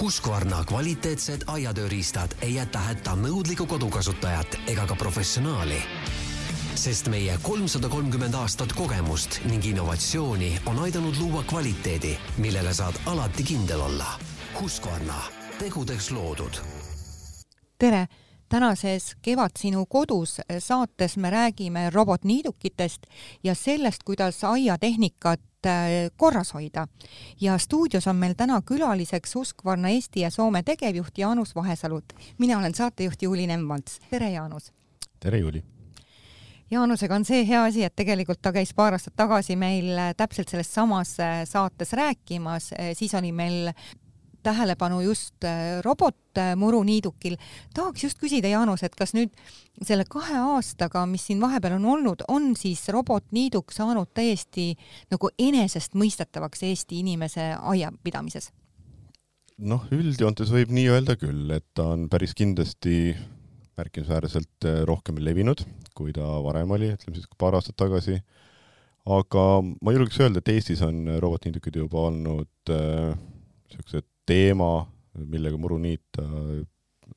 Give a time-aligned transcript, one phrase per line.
[0.00, 5.82] Husqvarna kvaliteetsed aiatööriistad ei jäta hätta nõudlikku kodukasutajat ega ka professionaali.
[6.74, 13.42] sest meie kolmsada kolmkümmend aastat kogemust ning innovatsiooni on aidanud luua kvaliteedi, millele saad alati
[13.42, 14.18] kindel olla.
[14.60, 15.22] Husqvarna,
[15.58, 16.60] tegudeks loodud.
[17.78, 18.06] tere
[18.48, 23.02] tänases Kevad sinu kodus saates me räägime robotniidukitest
[23.44, 26.86] ja sellest, kuidas aiatehnikat äh, korras hoida.
[27.40, 32.04] ja stuudios on meil täna külaliseks Husqvarna Eesti ja Soome tegevjuht Jaanus Vahesalut.
[32.38, 34.00] mina olen saatejuht Juuli Nemmants.
[34.10, 34.72] tere, Jaanus!
[35.20, 35.64] tere, Juuli!
[36.70, 40.48] Jaanusega on see hea asi, et tegelikult ta käis paar aastat tagasi meil äh, täpselt
[40.48, 43.72] selles samas äh, saates rääkimas, siis oli meil
[44.42, 47.36] tähelepanu just äh, robotmuruniidukil.
[47.74, 49.34] tahaks just küsida, Jaanus, et kas nüüd
[49.82, 54.72] selle kahe aastaga, mis siin vahepeal on olnud, on siis robotniiduk saanud täiesti
[55.10, 58.52] nagu enesestmõistetavaks Eesti inimese aiapidamises?
[59.62, 63.14] noh, üldjoontes võib nii öelda küll, et ta on päris kindlasti
[63.78, 65.64] märkimisväärselt äh, rohkem levinud,
[65.96, 68.20] kui ta varem oli, ütleme siis paar aastat tagasi.
[69.02, 69.44] aga
[69.82, 76.24] ma julgeks öelda, et Eestis on robotniidukid juba olnud niisugused äh, teema, millega muru niita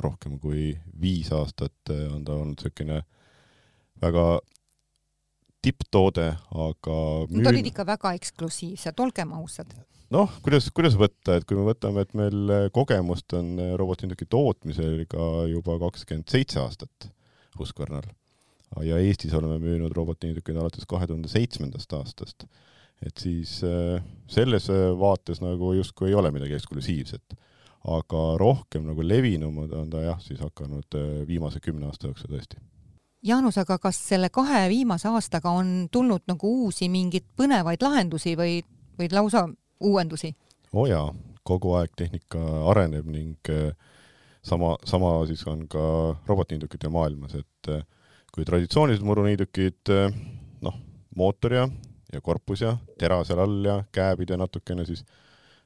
[0.02, 3.02] rohkem kui viis aastat on ta olnud niisugune
[4.02, 4.26] väga
[5.66, 6.28] tipptoode,
[6.66, 6.98] aga
[7.30, 7.40] müün...
[7.40, 9.72] Need olid ikka väga eksklusiivsed, olgem ausad.
[10.14, 15.48] noh, kuidas, kuidas võtta, et kui me võtame, et meil kogemust on robotlinduki tootmisel ka
[15.50, 17.10] juba kakskümmend seitse aastat
[17.58, 18.06] Husqvarnal
[18.84, 22.46] ja Eestis oleme müünud robotlindukeid alates kahe tuhande seitsmendast aastast
[23.04, 27.36] et siis äh, selles äh, vaates nagu justkui ei ole midagi eksklusiivset.
[27.86, 32.58] aga rohkem nagu levinumad on ta jah, siis hakanud äh, viimase kümne aasta jooksul tõesti.
[33.26, 38.58] Jaanus, aga kas selle kahe viimase aastaga on tulnud nagu uusi mingeid põnevaid lahendusi või,
[38.98, 39.48] või lausa
[39.80, 40.34] uuendusi?
[40.74, 41.06] oo oh jaa,
[41.46, 43.52] kogu aeg tehnika areneb ning
[44.44, 45.86] sama, sama siis on ka
[46.28, 47.70] robotniidukite maailmas, et
[48.34, 49.94] kui traditsioonilised muruniidukid,
[50.66, 50.82] noh,
[51.16, 51.70] mootor ja
[52.16, 55.04] ja korpus ja tera seal all ja kääbid ja natukene, siis,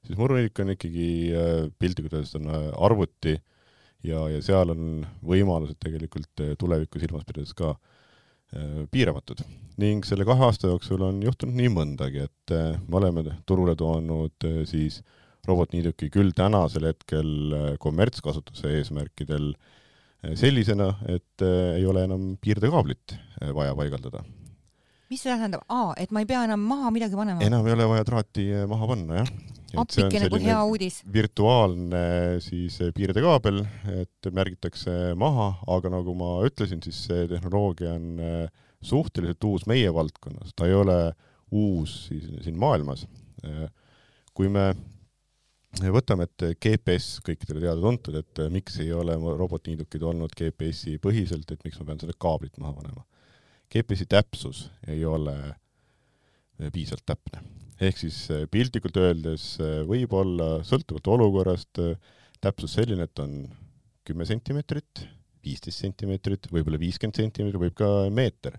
[0.06, 3.36] siis muruniidik on ikkagi äh, piltlikult öeldes on äh, arvuti
[4.06, 7.76] ja, ja seal on võimalused tegelikult äh, tulevikku silmas pidades ka
[8.90, 9.44] piiramatud.
[9.78, 15.04] ning selle kahe aasta jooksul on juhtunud nii mõndagi, et me oleme turule toonud siis
[15.46, 17.30] robotniiduki küll tänasel hetkel
[17.78, 19.52] kommertskasutuse eesmärkidel
[20.34, 23.20] sellisena, et ei ole enam piirdekaablit
[23.54, 24.26] vaja paigaldada
[25.10, 27.42] mis see tähendab, aa, et ma ei pea enam maha midagi panema?
[27.46, 29.32] enam ei ole vaja traati eh, maha panna, jah.
[29.82, 31.00] appike nagu hea uudis.
[31.16, 32.04] virtuaalne
[32.46, 33.64] siis eh, piirdekaabel,
[33.96, 39.90] et märgitakse maha, aga nagu ma ütlesin, siis see tehnoloogia on eh, suhteliselt uus meie
[39.94, 41.00] valdkonnas, ta ei ole
[41.50, 43.08] uus siis siin maailmas.
[44.38, 44.70] kui me
[45.96, 51.80] võtame, et GPS kõikidele teada-tuntud, et miks ei ole robotniidukid olnud GPS-i põhiselt, et miks
[51.82, 53.04] ma pean selle kaablit maha panema
[53.70, 57.44] GPS-i täpsus ei ole eh, piisavalt täpne.
[57.80, 61.82] ehk siis eh, piltlikult öeldes eh, võib olla sõltuvalt olukorrast
[62.42, 63.44] täpsus selline, et on
[64.08, 65.04] kümme sentimeetrit,
[65.46, 68.58] viisteist sentimeetrit, võib-olla viiskümmend sentimeetrit, võib ka meeter.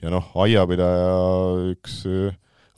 [0.00, 2.04] ja noh, aiapidaja üks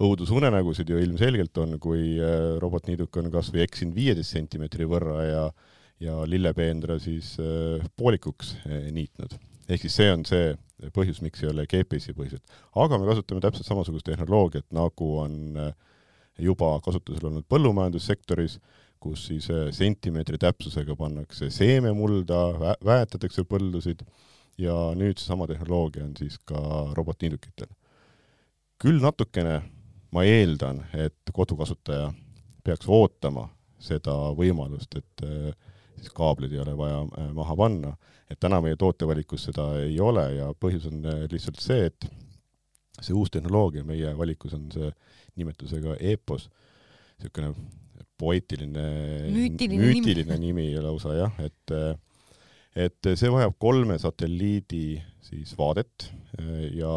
[0.02, 2.16] õudusunenägusid ju ilmselgelt on, kui
[2.62, 5.44] robotniiduk on kas või eksinud viieteist sentimeetri võrra ja
[6.02, 7.36] ja lillepeendra siis
[7.94, 9.36] poolikuks niitnud
[9.72, 10.52] ehk siis see on see
[10.94, 12.42] põhjus, miks ei ole GPS-i põhjused.
[12.84, 15.74] aga me kasutame täpselt samasugust tehnoloogiat, nagu on äh,
[16.38, 18.58] juba kasutusel olnud põllumajandussektoris,
[19.02, 22.42] kus siis äh, sentimeetri täpsusega pannakse seememulda,
[22.84, 24.04] väetatakse põldusid
[24.60, 26.58] ja nüüd seesama tehnoloogia on siis ka
[26.96, 27.70] robotniidukitel.
[28.82, 29.60] küll natukene
[30.12, 32.10] ma eeldan, et kodukasutaja
[32.64, 33.48] peaks ootama
[33.82, 35.52] seda võimalust, et äh,
[35.98, 37.96] siis kaableid ei ole vaja äh, maha panna.
[38.30, 42.06] et täna meie tootevalikus seda ei ole ja põhjus on äh, lihtsalt see, et
[43.00, 44.90] see uus tehnoloogia meie valikus on see
[45.40, 46.48] nimetusega EPOS,
[47.20, 47.52] niisugune
[48.20, 48.86] poeetiline,
[49.32, 50.68] müütiline nimi.
[50.84, 51.76] lausa jah, et
[52.76, 56.06] et see vajab kolme satelliidi siis vaadet
[56.72, 56.92] ja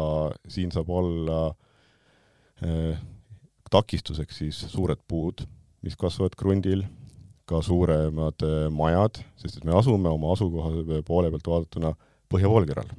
[0.48, 1.40] siin saab olla
[2.64, 3.00] äh,
[3.70, 5.42] takistuseks siis suured puud,
[5.84, 6.86] mis kasvavad krundil
[7.46, 11.92] ka suuremad äh, majad, sest et me asume oma asukoha poole pealt vaadatuna
[12.32, 12.90] põhjapoolkeral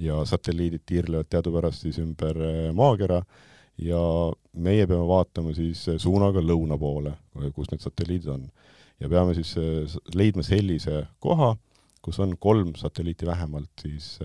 [0.00, 3.20] ja satelliidid tiirlevad teadupärast siis ümber äh, maakera
[3.80, 4.00] ja
[4.52, 7.12] meie peame vaatama siis äh, suunaga lõuna poole,
[7.56, 8.48] kus need satelliidid on.
[9.00, 9.54] ja peame siis
[10.14, 11.54] leidma sellise koha,
[12.02, 14.18] kus on kolm satelliiti vähemalt siis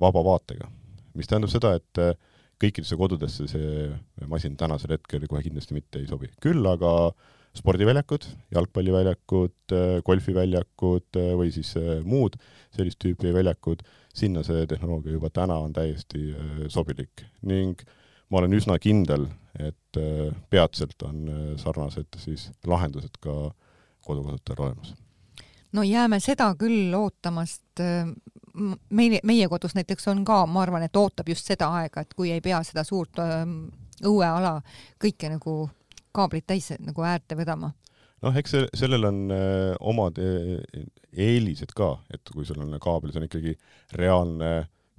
[0.00, 0.68] vaba vaatega.
[1.14, 2.20] mis tähendab seda, et
[2.60, 6.28] kõikidesse kodudesse see masin tänasel hetkel kohe kindlasti mitte ei sobi.
[6.40, 7.12] küll aga
[7.56, 9.74] spordiväljakud, jalgpalliväljakud,
[10.04, 11.72] golfiväljakud või siis
[12.04, 12.36] muud
[12.76, 16.28] sellist tüüpi väljakud, sinna see tehnoloogia juba täna on täiesti
[16.72, 17.80] sobilik ning
[18.30, 20.00] ma olen üsna kindel, et
[20.50, 23.36] peatselt on sarnased siis lahendused ka
[24.06, 24.94] kodukasutajal olemas
[25.76, 27.82] no jääme seda küll ootamast.
[28.90, 32.30] meil, meie kodus näiteks on ka, ma arvan, et ootab just seda aega, et kui
[32.32, 33.18] ei pea seda suurt
[34.04, 34.54] õueala
[35.02, 35.56] kõike nagu
[36.16, 37.72] kaablit täis nagu äärde vedama?
[38.24, 43.20] Noh, eks see, sellel on öö, omad eelised ka, et kui sul on kaabel, see
[43.20, 43.52] on ikkagi
[44.00, 44.52] reaalne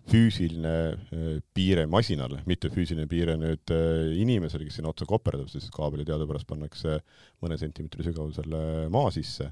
[0.07, 5.65] füüsiline öö, piire masinale, mitte füüsiline piire nüüd öö, inimesele, kes sinna otsa koperdab, siis
[5.73, 6.99] kaabeli teadupärast pannakse
[7.43, 8.61] mõne sentimeetri sügavusele
[8.93, 9.49] maa sisse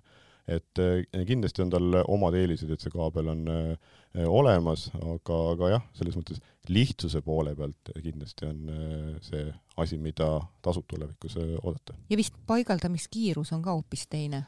[0.48, 5.72] et eh, kindlasti on tal omad eelised, et see kaabel on eh, olemas, aga, aga
[5.76, 9.48] jah, selles mõttes lihtsuse poole pealt kindlasti on eh, see
[9.82, 10.30] asi, mida
[10.66, 11.98] tasub tulevikus oodata.
[12.10, 14.46] ja vist paigaldamiskiirus on ka hoopis teine?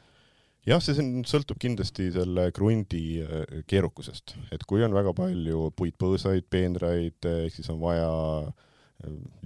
[0.68, 3.24] jah, see sõltub kindlasti selle krundi
[3.66, 8.10] keerukusest, et kui on väga palju puitpõõsaid, peenraid, ehk siis on vaja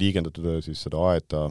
[0.00, 1.44] liigendatud siis seda aeda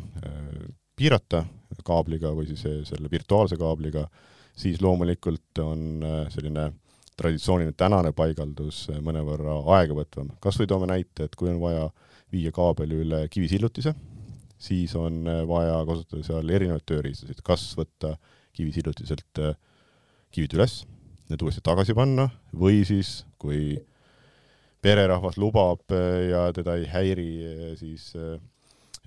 [0.98, 1.46] piirata
[1.86, 4.08] kaabliga või siis selle virtuaalse kaabliga,
[4.56, 6.72] siis loomulikult on äh, selline
[7.18, 10.34] traditsiooniline tänane paigaldus äh, mõnevõrra aegavõtvam.
[10.44, 11.90] kas või toome näite, et kui on vaja
[12.32, 13.94] viia kaabel üle kivisillutise,
[14.62, 18.16] siis on äh, vaja kasutada seal erinevaid tööriistasid, kas võtta
[18.56, 19.40] kivisillutiselt
[20.32, 20.82] kivid üles,
[21.32, 23.78] need uuesti tagasi panna või siis, kui
[24.84, 27.30] pererahvas lubab ja teda ei häiri,
[27.80, 28.10] siis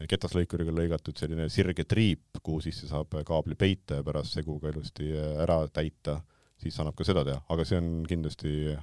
[0.02, 5.36] ketaslõikuriga lõigatud selline sirge triip, kuhu sisse saab kaabli peita ja pärast seguga ilusti äh,
[5.44, 6.18] ära täita,
[6.60, 8.80] siis annab ka seda teha, aga see on kindlasti äh,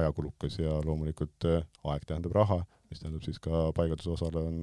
[0.00, 2.60] ajakulukas ja loomulikult äh, aeg tähendab raha,
[2.90, 4.60] mis tähendab siis ka paigalduse osale on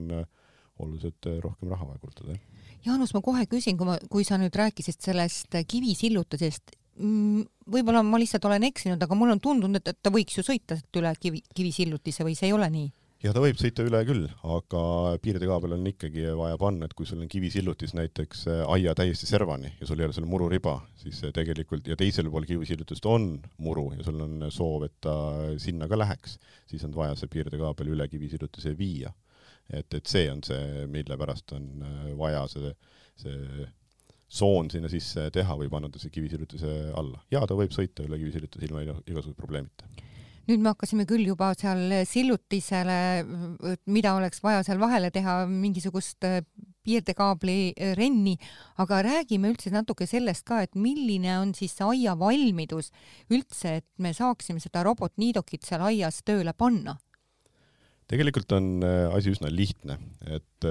[0.81, 2.37] oluliselt rohkem raha vaja kulutada.
[2.85, 7.43] Jaanus, ma kohe küsin, kui ma, kui sa nüüd rääkisid sellest kivisillutusest, mm,
[7.75, 11.11] võib-olla ma lihtsalt olen eksinud, aga mulle on tundunud, et ta võiks ju sõita üle
[11.19, 12.89] kivi, kivisillutise või see ei ole nii?
[13.21, 14.81] Ja ta võib sõita üle küll, aga
[15.21, 19.73] piirdekaabel on ikkagi vaja panna, et kui sul on kivisillutis näiteks äh, aia täiesti servani
[19.79, 24.05] ja sul ei ole seal mururiba, siis tegelikult ja teisel pool kivisillutist on muru ja
[24.07, 25.15] sul on soov, et ta
[25.61, 26.37] sinna ka läheks,
[26.69, 29.13] siis on vaja see piirdekaabel üle kivisillutise viia.
[29.71, 32.73] et, et see on see, mille pärast on äh, vaja see,
[33.21, 33.67] see
[34.31, 37.21] soon sinna sisse teha või panna ta see kivisillutise alla.
[37.31, 40.09] jaa, ta võib sõita üle kivisillutise ilma igasuguse probleemita
[40.49, 42.97] nüüd me hakkasime küll juba seal sillutisele,
[43.91, 46.41] mida oleks vaja seal vahele teha, mingisugust äh,
[46.85, 48.37] piirdekaabli äh, renni,
[48.81, 52.91] aga räägime üldse natuke sellest ka, et milline on siis see aia valmidus
[53.31, 56.97] üldse, et me saaksime seda robotniidokit seal aias tööle panna?
[58.11, 59.95] tegelikult on äh, asi üsna lihtne,
[60.27, 60.65] et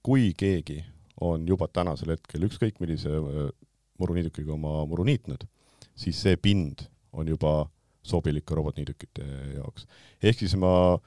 [0.00, 0.78] kui keegi
[1.20, 3.10] on juba tänasel hetkel ükskõik millise
[3.98, 5.42] muruniidukiga oma muru niitnud,
[5.98, 7.66] siis see pind on juba
[8.08, 9.24] sobilik ka robotniidukite
[9.58, 9.86] jaoks.
[10.22, 10.98] ehk siis ma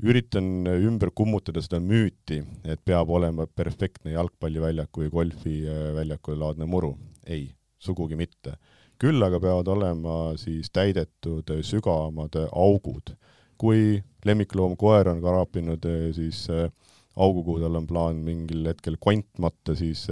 [0.00, 6.96] üritan ümber kummutada seda müüti, et peab olema perfektne jalgpalliväljaku või golfiväljaku laadne muru.
[7.26, 8.56] ei, sugugi mitte.
[9.00, 13.16] küll aga peavad olema siis täidetud sügavamad augud.
[13.58, 15.84] kui lemmikloom koer on karapinud
[16.16, 16.46] siis
[17.16, 20.06] augu, kuhu tal on plaan mingil hetkel kont matta, siis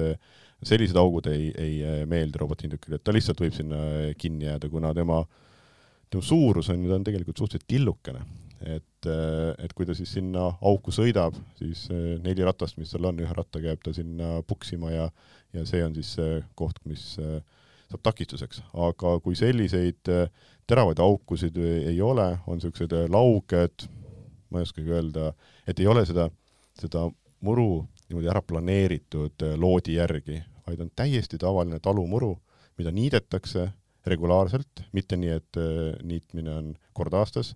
[0.63, 3.77] sellised augud ei, ei meeldi robotniidukile, et ta lihtsalt võib sinna
[4.19, 5.48] kinni jääda, kuna tema äh,
[6.11, 8.27] tema suurus on ju, ta on tegelikult suhteliselt tillukene.
[8.59, 13.07] et, äh, et kui ta siis sinna auku sõidab, siis äh, neli ratast, mis tal
[13.07, 15.05] on, ühe rattaga jääb ta sinna puksima ja,
[15.55, 17.39] ja see on siis see koht, mis äh,
[17.87, 20.11] saab takistuseks, aga kui selliseid
[20.67, 23.87] teravaid aukusid ei ole, on niisugused lauged,
[24.51, 25.31] ma ei oskagi öelda,
[25.71, 26.27] et ei ole seda,
[26.83, 27.07] seda
[27.47, 32.35] muru niimoodi ära planeeritud loodi järgi, vaid on täiesti tavaline talumuru,
[32.77, 33.71] mida niidetakse
[34.13, 37.55] regulaarselt, mitte nii, et äh, niitmine on kord aastas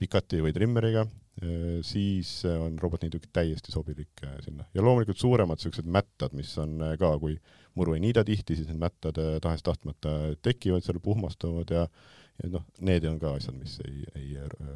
[0.00, 4.68] pikati või trimmeriga, äh, siis on robotniiduk täiesti sobilik äh, sinna.
[4.74, 7.36] ja loomulikult suuremad niisugused mättad, mis on ka, kui
[7.78, 11.86] muru ei niida tihti, siis need mättad tahes-tahtmata tekivad seal, puhmastuvad ja
[12.40, 14.30] ja noh, need on ka asjad, mis ei, ei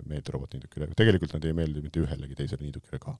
[0.04, 3.14] meeldi robotniidukile, tegelikult nad ei meeldi mitte ühelegi teisele niidukile ka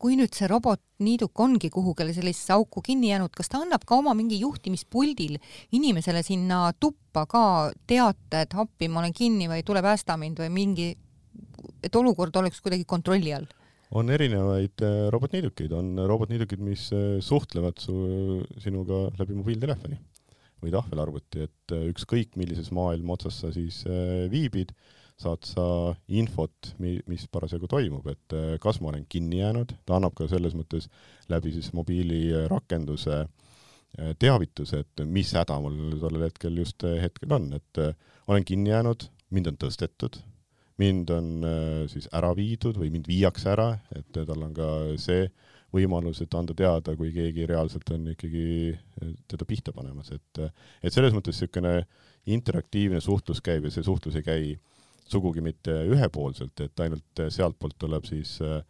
[0.00, 4.14] kui nüüd see robotniiduk ongi kuhugile sellisesse auku kinni jäänud, kas ta annab ka oma
[4.16, 5.36] mingi juhtimispuldil
[5.76, 7.44] inimesele sinna tuppa ka
[7.86, 10.90] teate, et appi, ma olen kinni või tule päästa mind või mingi,
[11.84, 13.48] et olukord oleks kuidagi kontrolli all?
[13.90, 17.94] on erinevaid äh, robotniidukeid, on robotniidukid, mis äh, suhtlevad su,
[18.62, 19.98] sinuga läbi mobiiltelefoni
[20.62, 23.82] või tahvelarvuti, et äh, ükskõik millises maailma otsas sa siis
[24.30, 24.70] viibid
[25.20, 25.64] saad sa
[26.16, 30.28] infot, mi-, mis parasjagu toimub, et äh, kas ma olen kinni jäänud, ta annab ka
[30.30, 30.88] selles mõttes
[31.30, 33.24] läbi siis mobiilirakenduse
[34.22, 37.80] teavitus, et mis häda mul tollel hetkel just hetkel on, et
[38.30, 40.20] olen kinni jäänud, mind on tõstetud,
[40.78, 41.30] mind on
[41.90, 44.68] siis ära viidud või mind viiakse ära, et tal on ka
[45.02, 45.26] see
[45.74, 48.44] võimalus, et anda teada, kui keegi reaalselt on ikkagi
[49.30, 50.42] teda pihta panemas, et
[50.82, 51.84] et selles mõttes niisugune
[52.30, 54.50] interaktiivne suhtlus käib ja see suhtlus ei käi
[55.10, 58.60] sugugi mitte ühepoolselt, et ainult sealtpoolt tuleb siis äh,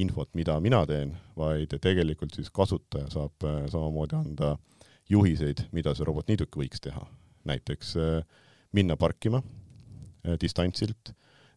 [0.00, 4.54] infot, mida mina teen, vaid tegelikult siis kasutaja saab äh, samamoodi anda
[5.10, 7.06] juhiseid, mida see robotniiduk võiks teha.
[7.48, 8.20] näiteks äh,
[8.76, 9.42] minna parkima
[10.40, 11.14] distantsilt,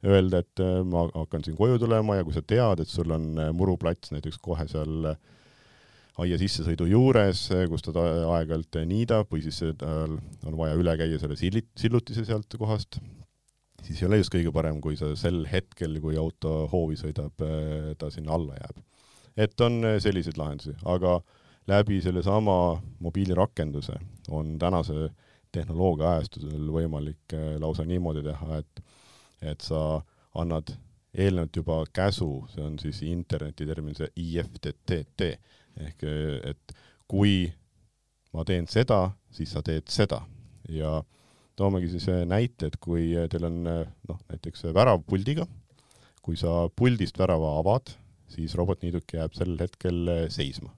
[0.07, 4.13] öelda, et ma hakkan siin koju tulema ja kui sa tead, et sul on muruplats
[4.15, 5.09] näiteks kohe seal
[6.23, 7.91] aia sissesõidu juures, kus ta
[8.38, 13.01] aeg-ajalt niidab või siis on vaja üle käia selle sillit, sillutise sealt kohast,
[13.84, 17.94] siis ei ole just kõige parem, kui sa sel hetkel, kui auto hoovi sõidab, äh,
[18.00, 18.84] ta sinna alla jääb.
[19.38, 21.22] et on äh, selliseid lahendusi, aga
[21.68, 23.94] läbi sellesama mobiilirakenduse
[24.30, 25.10] on tänase
[25.52, 28.84] tehnoloogia ajastusel võimalik äh, lausa niimoodi teha, et
[29.42, 30.02] et sa
[30.40, 30.70] annad
[31.13, 35.25] eelnevalt juba käsu, see on siis internetitermin, see IFTTT,
[35.84, 36.06] ehk
[36.48, 36.74] et
[37.08, 37.52] kui
[38.34, 40.22] ma teen seda, siis sa teed seda.
[40.70, 41.23] Ja äh,
[41.60, 45.45] toomegi siis äh, näite, et kui äh, teil on äh, noh, näiteks värav puldiga,
[46.24, 47.93] kui sa puldist värava avad,
[48.31, 50.72] siis robotniiduk jääb sel hetkel seisma.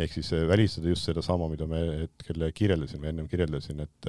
[0.00, 4.06] ehk siis välistada just sedasama, mida me hetkel kirjeldasime, ennem kirjeldasin, et,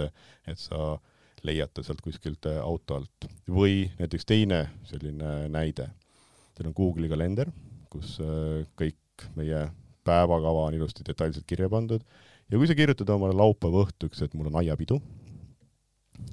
[0.48, 0.96] et sa
[1.44, 3.28] leiad ta sealt kuskilt auto alt.
[3.50, 5.90] või näiteks teine selline näide,
[6.56, 7.52] teil on Google'i kalender,
[7.92, 8.18] kus
[8.80, 9.68] kõik meie
[10.08, 12.06] päevakava on ilusti detailselt kirja pandud
[12.50, 15.02] ja kui sa kirjutad omale laupäeva õhtuks, et mul on aiapidu,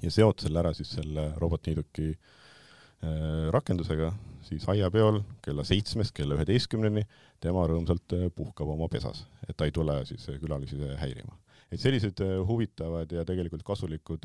[0.02, 4.12] ja seod selle ära siis selle robotniiduki äh, rakendusega,
[4.49, 7.04] siis aiapeol kella seitsmest kella üheteistkümneni
[7.42, 11.37] tema rõõmsalt äh, puhkab oma pesas, et ta ei tule siis äh, külalisi häirima.
[11.71, 14.25] et sellised huvitavad ja tegelikult kasulikud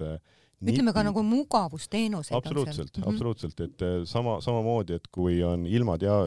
[0.63, 2.31] ütleme ka nagu mugavusteenused.
[2.35, 3.09] absoluutselt, mhm.
[3.09, 6.21] absoluutselt, et sama, samamoodi, et kui on ilmad ja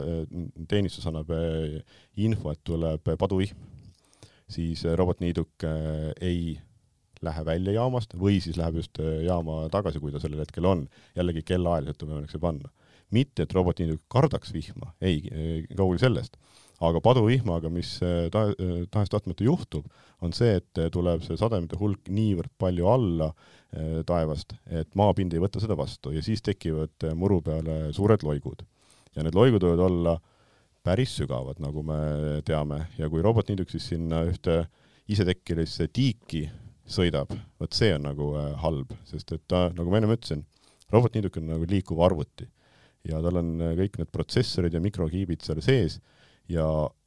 [0.69, 1.33] teenistus annab
[2.16, 3.57] info, et tuleb paduvihm,
[4.49, 5.64] siis robotniiduk
[6.21, 6.59] ei
[7.25, 10.87] lähe välja jaamast või siis läheb just äh, jaama tagasi, kui ta sellel hetkel on.
[11.16, 12.73] jällegi kellaajaliselt on võimalik see panna.
[13.11, 15.20] mitte, et robotniiduk kardaks vihma, ei,
[15.76, 16.37] kaugel sellest.
[16.80, 19.87] aga paduvihmaga, mis äh, ta, äh, tahes-tahtmata juhtub,
[20.20, 23.32] on see, et tuleb see sademete hulk niivõrd palju alla
[24.06, 28.62] taevast, et maapind ei võta seda vastu ja siis tekivad muru peale suured loigud.
[29.16, 30.14] ja need loigud võivad olla
[30.87, 31.99] päris sügavad, nagu me
[32.46, 34.62] teame, ja kui robotniiduk siis sinna ühte
[35.12, 36.46] isetekkilisse tiiki
[36.90, 40.45] sõidab, vot see on nagu äh, halb, sest et ta, nagu ma ennem ütlesin,
[40.93, 42.47] robotniiduk on nagu liikuv arvuti.
[43.07, 45.99] Ja tal on äh, kõik need protsessorid ja mikrokiibid seal sees
[46.50, 46.66] ja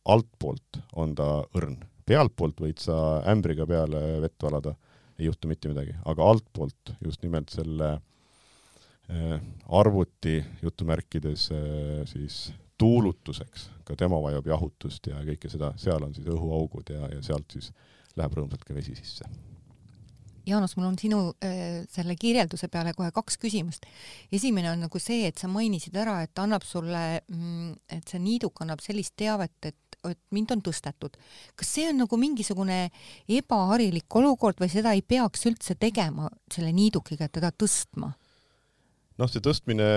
[0.09, 1.79] altpoolt on ta õrn.
[2.09, 4.74] pealtpoolt võid sa ämbriga peale vett valada,
[5.19, 11.51] ei juhtu mitte midagi, aga altpoolt just nimelt selle äh, arvuti jutumärkides
[12.09, 17.21] siis tuulutuseks, ka tema vajab jahutust ja kõike seda, seal on siis õhuaugud ja, ja
[17.24, 17.71] sealt siis
[18.15, 19.27] läheb rõõmsalt ka vesi sisse
[20.48, 23.86] Jaanus, mul on sinu äh, selle kirjelduse peale kohe kaks küsimust.
[24.31, 28.62] esimene on nagu see, et sa mainisid ära, et annab sulle mm,, et see niiduk
[28.63, 29.77] annab sellist teavet, et
[30.08, 31.17] et mind on tõstetud.
[31.60, 32.77] kas see on nagu mingisugune
[33.27, 38.13] ebaharilik olukord või seda ei peaks üldse tegema selle niidukiga, et teda tõstma?
[39.19, 39.89] noh, see tõstmine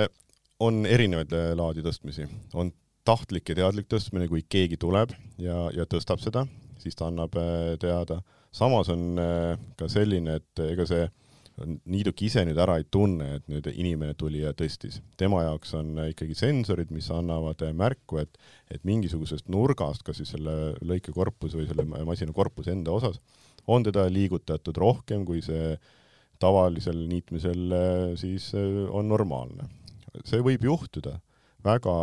[0.63, 2.73] on erinevaid äh, laadi tõstmisi, on
[3.07, 6.47] tahtlik ja teadlik tõstmine, kui keegi tuleb ja, ja tõstab seda,
[6.83, 8.23] siis ta annab äh, teada
[8.53, 11.09] samas on äh, ka selline, et ega see
[11.93, 15.01] niiduk ise nüüd ära ei tunne, et nüüd inimene tuli ja tõstis.
[15.21, 18.39] tema jaoks on äh, ikkagi sensorid, mis annavad äh, märku, et,
[18.73, 23.21] et mingisugusest nurgast, kas siis selle lõikekorpuse või selle masina korpuse enda osas,
[23.69, 25.77] on teda liigutatud rohkem, kui see
[26.43, 27.77] tavalisel niitmisel
[28.19, 28.49] siis
[28.91, 29.69] on normaalne.
[30.27, 31.21] see võib juhtuda
[31.63, 31.95] väga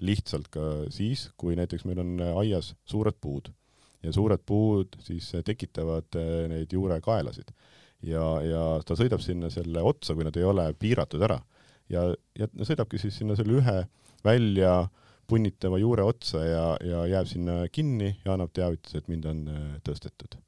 [0.00, 3.52] lihtsalt ka siis, kui näiteks meil on aias suured puud
[4.02, 7.52] ja suured puud siis tekitavad eh, neid juurekaelasid.
[8.06, 11.40] ja, ja ta sõidab sinna selle otsa, kui nad ei ole piiratud ära.
[11.88, 13.78] ja, ja sõidabki siis sinna selle ühe
[14.24, 14.88] välja
[15.28, 19.72] punnitava juure otsa ja, ja jääb sinna kinni ja annab teavituse, et mind on eh,
[19.84, 20.38] tõstetud.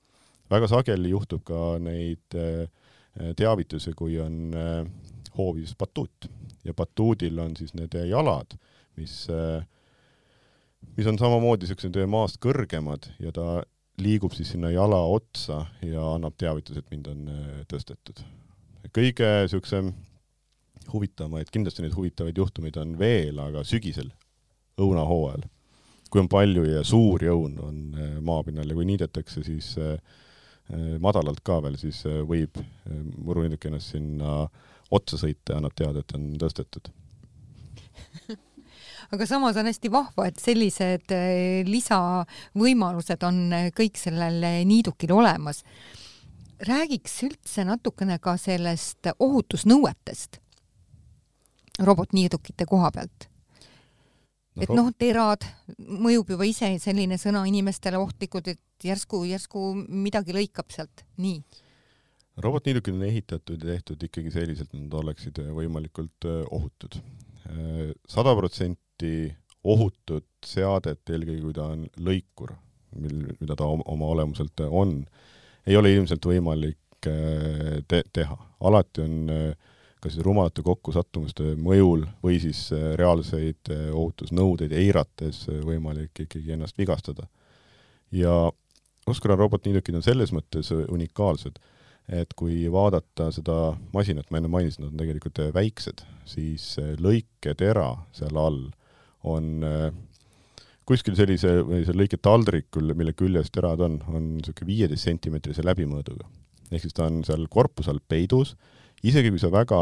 [0.51, 2.67] väga sageli juhtub ka neid eh,
[3.37, 4.55] teavitusi, kui on
[5.37, 6.29] hoovis batuut
[6.65, 8.57] ja batuudil on siis need jalad,
[8.97, 9.65] mis äh,
[10.97, 13.63] mis on samamoodi niisugused maast kõrgemad ja ta
[14.01, 18.23] liigub siis sinna jala otsa ja annab teavituse, et mind on äh, tõstetud.
[18.97, 19.93] kõige niisugusem
[20.93, 24.11] huvitavamaid, kindlasti neid huvitavaid juhtumeid on veel, aga sügisel,
[24.81, 25.45] õunahooajal,
[26.11, 27.83] kui on palju ja suur jõun on
[28.27, 29.77] maapinnal ja kui niidetakse, siis
[31.03, 32.59] madalalt ka veel, siis võib
[33.19, 34.41] muruniiduk ennast sinna
[34.91, 36.91] otsa sõita ja annab teada, et on tõstetud
[39.11, 41.15] aga samas on hästi vahva, et sellised
[41.67, 43.43] lisavõimalused on
[43.75, 45.65] kõik sellel niidukil olemas
[46.67, 50.41] räägiks üldse natukene ka sellest ohutusnõuetest
[51.81, 53.29] robotniidukite koha pealt.
[54.61, 55.47] et noh, terad
[55.79, 61.41] mõjub juba ise selline sõna inimestele ohtlikud, et järsku, järsku midagi lõikab sealt, nii.
[62.45, 67.01] robotniidukid on ehitatud ja tehtud ikkagi selliselt, et nad oleksid võimalikult äh, ohutud.
[67.49, 68.90] Äh, sada protsenti
[69.65, 72.55] ohutut seadet, eelkõige kui ta on lõikur,
[73.01, 75.03] mil, mida ta oma olemuselt on,
[75.69, 78.39] ei ole ilmselt võimalik äh, te teha.
[78.61, 86.57] alati on äh, kas rumalate kokkusattumuste mõjul või siis äh, reaalseid ohutusnõudeid eirates võimalik ikkagi
[86.57, 87.29] ennast vigastada.
[88.11, 88.51] ja
[89.07, 91.57] Oscar robotniidukid on selles mõttes unikaalsed,
[92.09, 98.39] et kui vaadata seda masinat, ma enne mainisin, nad on tegelikult väiksed, siis lõiketera seal
[98.39, 98.69] all
[99.29, 99.65] on
[100.91, 101.55] kuskil sellise,
[101.87, 106.27] selle lõike taldrikul, mille küljes terad on, on niisugune viieteist sentimeetrise läbimõõduga.
[106.71, 108.57] ehk siis ta on seal korpuse all peidus,
[109.03, 109.81] isegi kui sa väga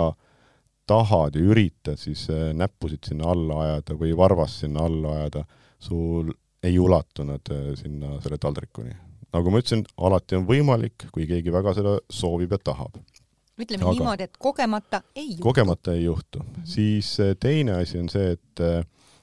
[0.89, 5.45] tahad ja üritad siis äh, näppusid sinna alla ajada või varvast sinna alla ajada,
[5.79, 6.33] sul
[6.65, 8.97] ei ulatu nad äh, sinna selle taldrikuni.
[9.33, 12.97] nagu ma ütlesin, alati on võimalik, kui keegi väga seda soovib ja tahab.
[13.61, 15.43] ütleme Aga niimoodi, et kogemata ei juhtu.
[15.43, 16.55] kogemata ei juhtu mm.
[16.55, 16.71] -hmm.
[16.77, 18.65] siis äh, teine asi on see, et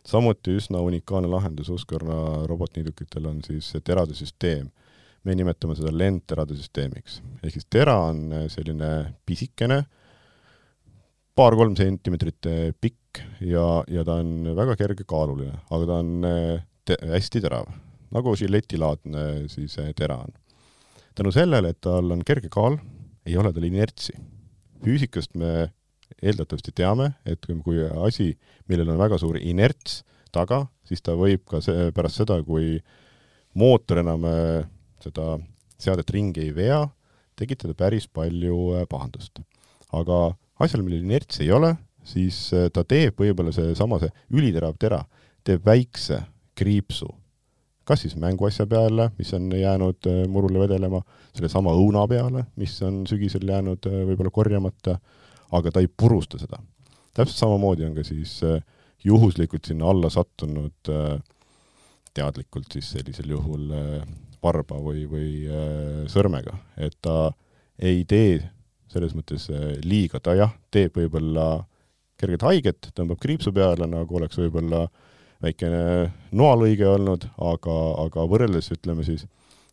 [0.06, 4.72] samuti üsna unikaalne lahendus Husqvarna robotniidukitel on siis terade süsteem.
[5.26, 7.22] me nimetame seda lendterade süsteemiks.
[7.44, 9.84] ehk siis tera on selline pisikene,
[11.36, 12.48] paar-kolm sentimeetrit
[12.82, 16.12] pikk ja, ja ta on väga kergekaaluline, aga ta on
[16.86, 17.72] te hästi terav,
[18.14, 20.34] nagu žiletilaadne siis tera on.
[21.16, 22.78] tänu sellele, et tal on kerge kaal,
[23.26, 24.14] ei ole tal inertsi.
[24.86, 25.72] füüsikast me
[26.24, 28.32] eeldatavasti teame, et kui asi,
[28.70, 30.04] millel on väga suur inerts
[30.36, 32.78] taga, siis ta võib ka see, pärast seda, kui
[33.56, 34.68] mootor enam äh,
[35.04, 35.36] seda
[35.82, 36.84] seadet ringi ei vea,
[37.40, 39.42] tekitada päris palju äh, pahandust.
[39.96, 41.76] aga asjal, millel inertsi ei ole,
[42.08, 45.04] siis äh, ta teeb võib-olla seesama, see üliterav tera,
[45.46, 46.22] teeb väikse
[46.56, 47.08] kriipsu,
[47.86, 51.04] kas siis mänguasja peale, mis on jäänud murule vedelema,
[51.36, 54.98] sellesama õuna peale, mis on sügisel jäänud võib-olla korjamata
[55.52, 56.60] aga ta ei purusta seda.
[57.14, 58.62] täpselt samamoodi on ka siis äh,
[59.04, 61.20] juhuslikult sinna alla sattunud äh,
[62.14, 64.02] teadlikult siis sellisel juhul äh,
[64.44, 65.30] varba või, või
[66.12, 67.32] sõrmega, et ta
[67.82, 68.44] ei tee
[68.94, 69.48] selles mõttes
[69.82, 71.66] liiga, ta jah, teeb võib-olla
[72.22, 74.84] kerget haiget, tõmbab kriipsu peale, nagu oleks võib-olla
[75.42, 79.26] väikene noalõige olnud, aga, aga võrreldes ütleme siis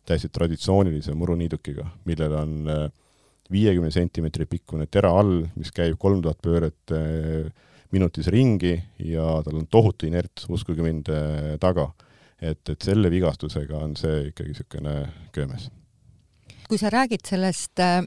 [0.07, 2.85] täiesti traditsioonilise muruniidukiga, millel on äh,
[3.51, 7.49] viiekümne sentimeetri pikkune tera all, mis käib kolm tuhat pööret eh,
[7.93, 8.73] minutis ringi
[9.05, 11.91] ja tal on tohutu inerts, uskuge mind, eh, taga.
[12.43, 14.93] et, et selle vigastusega on see ikkagi niisugune
[15.31, 15.69] köömes
[16.67, 18.01] kui sa räägid sellest eh,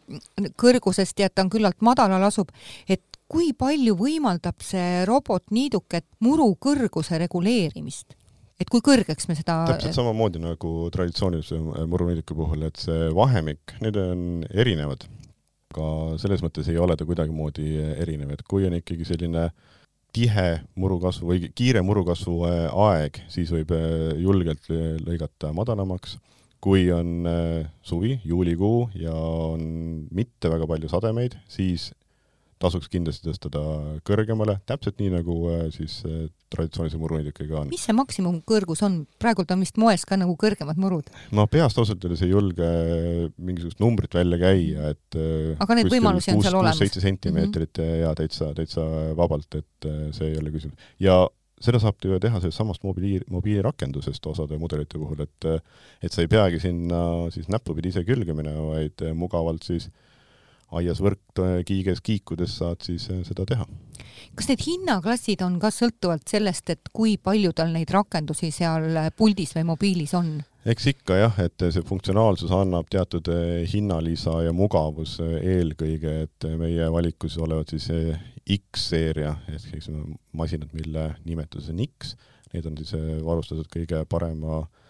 [0.58, 2.50] kõrgusest ja et ta on küllalt madalal asub,
[2.88, 8.16] et kui palju võimaldab see robotniiduket muru kõrguse reguleerimist?
[8.56, 13.98] et kui kõrgeks me seda täpselt samamoodi nagu traditsioonilise muruniiduki puhul, et see vahemik, need
[14.00, 15.04] on erinevad
[15.74, 19.48] aga selles mõttes ei ole ta kuidagimoodi erinev, et kui on ikkagi selline
[20.16, 20.46] tihe
[20.80, 24.70] murukasvu või kiire murukasvu äh, aeg, siis võib äh, julgelt
[25.04, 26.18] lõigata madalamaks.
[26.66, 31.92] kui on äh, suvi, juulikuu ja on mitte väga palju sademeid, siis
[32.62, 33.62] tasuks kindlasti tõsta ta
[34.06, 37.70] kõrgemale, täpselt nii, nagu äh, siis äh, traditsioonilise muruniidukiga on.
[37.72, 39.02] mis see maksimumkõrgus on?
[39.20, 41.10] praegult on vist moes ka nagu kõrgemad murud.
[41.36, 42.68] ma peast ausalt öeldes ei julge
[43.36, 46.80] mingisugust numbrit välja käia, et äh, aga neid võimalusi on seal olemas?
[46.80, 48.04] seitse sentimeetrit mm -hmm.
[48.06, 48.86] ja täitsa, täitsa
[49.18, 50.88] vabalt, et see ei ole küsimus.
[51.00, 51.26] ja
[51.60, 55.62] seda saab ju teha sellest samast mobiili, mobiilirakendusest osade mudelite puhul, et
[56.02, 60.04] et sa ei peagi sinna siis näppupidi ise külge minema, vaid mugavalt siis äh,
[60.74, 63.66] aias võrk kiiges kiikudes saad siis äh, seda teha.
[64.36, 69.54] kas need hinnaklassid on ka sõltuvalt sellest, et kui palju tal neid rakendusi seal puldis
[69.56, 70.38] või mobiilis on?
[70.66, 76.48] eks ikka jah, et see funktsionaalsus annab teatud äh, hinnalisa ja mugavus äh, eelkõige, et
[76.58, 77.90] meie valikus olevad siis
[78.46, 79.90] X-seeria ehk siis
[80.36, 82.16] masinad, mille nimetus on X,
[82.52, 82.94] need on siis
[83.26, 84.84] varustatud kõige parema äh,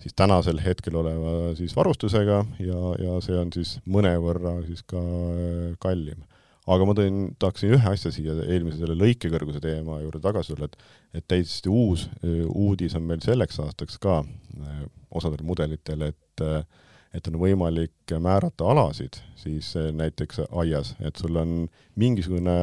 [0.00, 5.70] siis tänasel hetkel oleva siis varustusega ja, ja see on siis mõnevõrra siis ka äh,
[5.82, 6.24] kallim.
[6.70, 11.18] aga ma tõin, tahaksin ühe asja siia eelmise selle lõikekõrguse teema juurde tagasi tulla, et
[11.20, 12.06] et täiesti uus
[12.54, 14.20] uudis on meil selleks aastaks ka
[15.10, 16.44] osadel mudelitel, et
[17.10, 21.66] et on võimalik määrata alasid siis näiteks aias, et sul on
[21.98, 22.54] mingisugune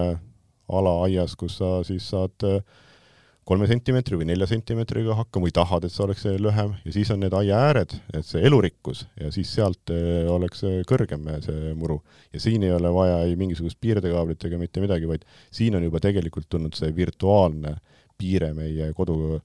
[0.69, 2.61] ala aias, kus sa siis saad äh,
[3.47, 6.73] kolme sentimeetri või nelja sentimeetriga hakkama või tahad, et see oleks lühem.
[6.83, 9.05] Ja siis on need aiaääred, et see elurikkus.
[9.21, 12.01] Ja siis sealt äh, oleks kõrgem see muru.
[12.33, 16.01] ja siin ei ole vaja ei mingisugust piirdekaablit ega mitte midagi, vaid siin on juba
[16.03, 17.77] tegelikult tulnud see virtuaalne
[18.17, 19.39] piire meie kodu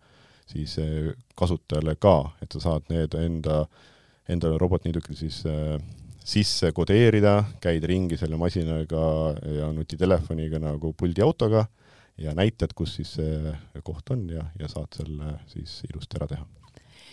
[0.50, 3.64] siis äh, kasutajale ka, et sa saad need enda,
[4.28, 5.76] endale robotniidukil siis äh,
[6.24, 9.06] sisse kodeerida, käid ringi selle masinaga
[9.58, 11.66] ja nutitelefoniga nagu puldiautoga
[12.18, 16.48] ja näitad, kus siis see koht on ja, ja saad selle siis ilusti ära teha.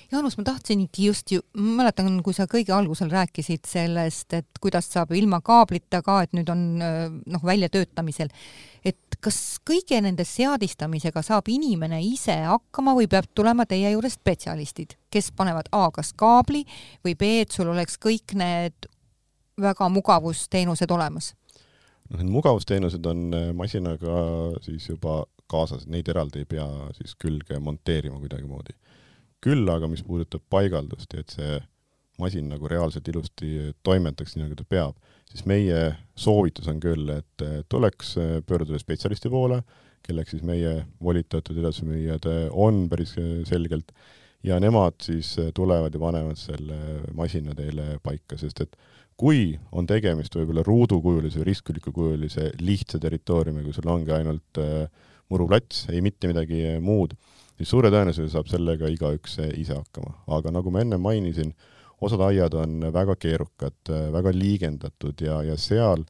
[0.09, 5.11] Jaanus, ma tahtsingi just ju, mäletan, kui sa kõige algusel rääkisid sellest, et kuidas saab
[5.13, 8.31] ilma kaablita ka, et nüüd on noh, väljatöötamisel,
[8.81, 9.37] et kas
[9.69, 15.69] kõige nende seadistamisega saab inimene ise hakkama või peab tulema teie juurde spetsialistid, kes panevad
[15.77, 16.63] A kas kaabli
[17.05, 18.89] või B, et sul oleks kõik need
[19.61, 21.35] väga mugavusteenused olemas?
[22.09, 24.21] Noh, need mugavusteenused on äh, masinaga
[24.65, 26.67] siis juba kaasas, neid eraldi ei pea
[26.97, 28.75] siis külge monteerima kuidagimoodi.
[29.39, 31.59] küll aga, mis puudutab paigaldust ja et see
[32.19, 34.97] masin nagu reaalselt ilusti toimetaks nii, nagu ta peab,
[35.31, 39.61] siis meie soovitus on küll, et tuleks äh, pöörduda spetsialisti poole,
[40.03, 43.15] kelleks siis meie volitatud edasimüüjad äh, on päris
[43.47, 43.93] selgelt,
[44.43, 46.77] ja nemad siis tulevad ja panevad selle
[47.15, 48.77] masina teile paika, sest et
[49.19, 54.87] kui on tegemist võib-olla ruudukujulise või ristkülikukujulise lihtsa territooriumiga, kui sul ongi ainult äh,
[55.29, 57.13] muruplats, ei mitte midagi muud,
[57.57, 60.15] siis suure tõenäosusega saab sellega igaüks äh, ise hakkama.
[60.37, 61.53] aga nagu ma enne mainisin,
[62.01, 66.05] osad aiad on väga keerukad, äh, väga liigendatud ja, ja seal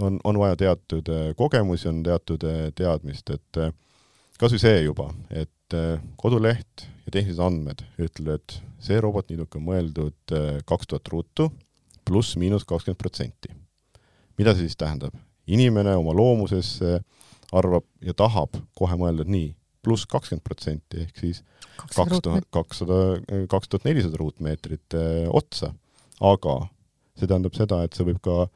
[0.00, 3.60] on, on vaja teatud äh, kogemusi, on teatud teadmist, et
[4.40, 5.50] kas või see juba, et
[6.20, 10.34] koduleht ja tehnilised andmed ütlevad, et see robotniiduk on mõeldud
[10.68, 11.48] kaks tuhat ruutu
[12.08, 13.52] pluss-miinus kakskümmend protsenti.
[14.38, 15.14] mida see siis tähendab?
[15.46, 16.78] inimene oma loomuses
[17.52, 19.52] arvab ja tahab kohe mõelda, nii,
[19.84, 21.42] pluss kakskümmend protsenti ehk siis
[21.76, 23.00] kaks tuhat kakssada,
[23.50, 25.74] kaks tuhat nelisada ruutmeetrit eh, otsa.
[26.20, 26.60] aga
[27.18, 28.46] see tähendab seda, et see võib ka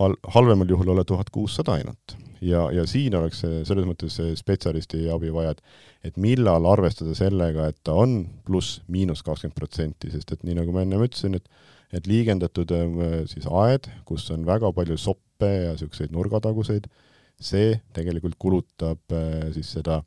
[0.00, 2.16] hal-, halvemal juhul olla tuhat kuussada ainult.
[2.40, 5.62] ja, ja siin oleks selles mõttes spetsialisti abi vaja, et
[6.04, 10.82] et millal arvestada sellega, et ta on pluss-miinus kakskümmend protsenti, sest et nii, nagu ma
[10.84, 11.48] ennem ütlesin, et
[11.94, 16.88] et liigendatud äh, siis aed, kus on väga palju soppe ja niisuguseid nurgataguseid,
[17.40, 20.00] see tegelikult kulutab äh, siis seda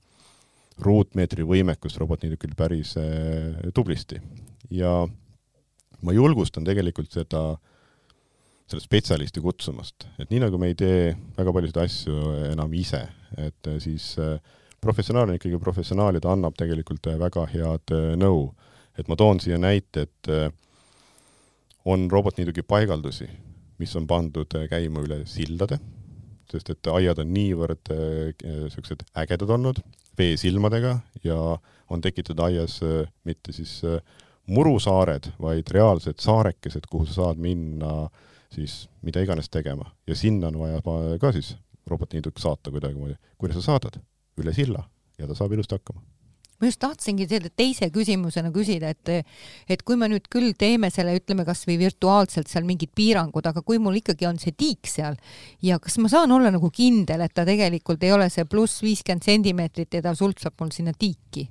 [0.83, 4.21] ruutmeetri võimekust robotniidukil päris äh, tublisti.
[4.69, 5.07] ja
[6.03, 7.41] ma julgustan tegelikult seda,
[8.67, 12.19] seda spetsialisti kutsumast, et nii nagu me ei tee väga paljusid asju
[12.51, 13.01] enam ise,
[13.39, 14.11] et siis
[14.83, 18.51] professionaal on ikkagi professionaal ja ta annab tegelikult väga head nõu.
[18.97, 20.29] et ma toon siia näite, et
[21.87, 23.29] on robotniidugi paigaldusi,
[23.79, 25.79] mis on pandud äh, käima üle sildade,
[26.51, 29.79] sest et aiad on niivõrd niisugused äh, ägedad olnud,
[30.19, 31.37] veesilmadega ja
[31.89, 33.79] on tekitatud aias äh, mitte siis
[34.47, 38.09] murusaared, vaid reaalsed saarekesed, kuhu sa saad minna
[38.51, 40.83] siis mida iganes tegema ja sinna on vaja
[41.19, 41.55] ka siis
[41.87, 43.15] robotniiduk saata kuidagimoodi.
[43.37, 43.99] kuidas sa saadad?
[44.37, 44.83] üle silla
[45.17, 46.03] ja ta saab ilusti hakkama
[46.57, 49.11] ma just tahtsingi selle teise küsimusena küsida, et
[49.69, 53.79] et kui me nüüd küll teeme selle, ütleme kasvõi virtuaalselt seal mingid piirangud, aga kui
[53.81, 55.17] mul ikkagi on see tiik seal
[55.63, 59.27] ja kas ma saan olla nagu kindel, et ta tegelikult ei ole see pluss viiskümmend
[59.27, 61.47] sentimeetrit ja ta sulpsab mul sinna tiiki?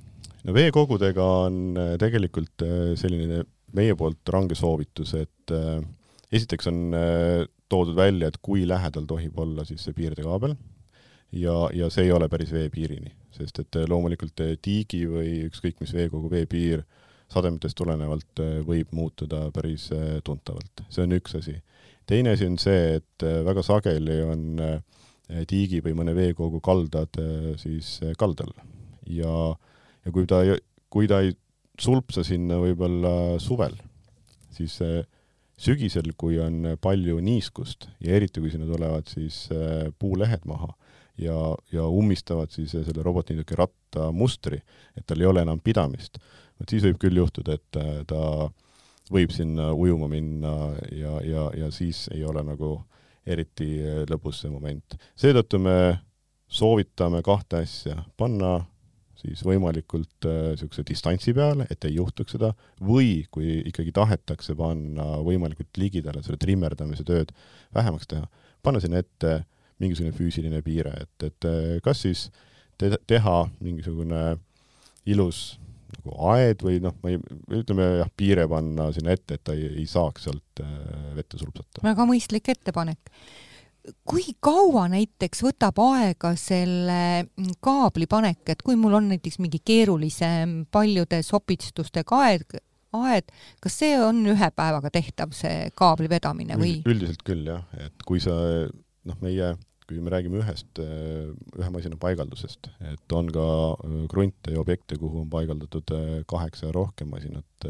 [0.47, 3.45] no veekogudega on äh, tegelikult äh, selline
[3.77, 5.79] meie poolt range soovitus, et äh,
[6.35, 6.97] esiteks on
[7.71, 10.57] toodud välja, et kui lähedal tohib olla siis see piirdekaabel
[11.39, 15.81] ja, ja see ei ole päris veepiirini sest et äh, loomulikult äh, tiigi või ükskõik
[15.83, 16.85] mis veekogu veepiir
[17.33, 19.89] sademetest tulenevalt äh, võib muutuda päris
[20.25, 21.57] tuntavalt, see on üks asi.
[22.07, 24.61] teine asi on see, et väga sageli on
[25.51, 27.19] tiigi või mõne veekogu kaldad
[27.59, 28.53] siis kaldal
[29.11, 29.33] ja,
[30.07, 30.39] ja kui ta,
[30.89, 31.35] kui ta ei
[31.83, 33.75] sulpsa sinna võib-olla suvel,
[34.55, 34.79] siis
[35.59, 39.49] sügisel, kui on palju niiskust ja eriti, kui sinna tulevad siis
[39.99, 40.71] puulehed maha
[41.19, 44.61] ja, ja ummistavad siis selle robotniiduki ratta mustri,
[44.97, 46.19] et tal ei ole enam pidamist.
[46.61, 48.51] vot siis võib küll juhtuda, et äh, ta
[49.13, 50.53] võib sinna ujuma minna
[50.93, 52.79] ja, ja, ja siis ei ole nagu
[53.27, 54.99] eriti äh, lõbus see moment.
[55.17, 55.77] seetõttu me
[56.47, 58.61] soovitame kahte asja, panna
[59.17, 62.53] siis võimalikult niisuguse äh, distantsi peale, et ei juhtuks seda,
[62.85, 67.33] või kui ikkagi tahetakse panna võimalikult ligidale selle trimmerdamise tööd
[67.75, 68.29] vähemaks teha,
[68.63, 69.39] panna sinna ette
[69.83, 71.49] mingisugune füüsiline piire, et, et
[71.85, 72.27] kas siis
[72.81, 74.37] te teha mingisugune
[75.07, 75.59] ilus
[75.97, 77.19] nagu aed või noh, ma ei,
[77.61, 80.63] ütleme jah, piire panna sinna ette, et ta ei, ei saaks sealt
[81.17, 81.85] vette sulpsata.
[81.87, 83.13] väga mõistlik ettepanek
[84.07, 87.27] kui kaua näiteks võtab aega selle
[87.63, 92.57] kaabli panek, et kui mul on näiteks mingi keerulisem paljude sopistustega aed,
[92.97, 93.31] aed,
[93.63, 96.81] kas see on ühe päevaga tehtav, see kaabli vedamine või?
[96.87, 98.35] üldiselt küll jah, et kui sa
[99.07, 99.55] noh, meie,
[99.87, 103.47] kui me räägime ühest, ühe masina paigaldusest, et on ka
[104.11, 105.93] krunte ja objekte, kuhu on paigaldatud
[106.31, 107.69] kaheksa ja rohkem masinat,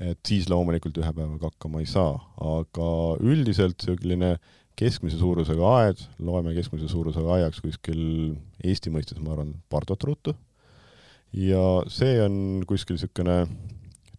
[0.00, 2.90] et siis loomulikult ühe päevaga hakkama ei saa, aga
[3.26, 4.36] üldiselt selline
[4.78, 8.00] keskmise suurusega aed, loeme keskmise suurusega aiaks kuskil
[8.64, 10.36] Eesti mõistes, ma arvan, paar tuhat ruutu,
[11.36, 13.42] ja see on kuskil niisugune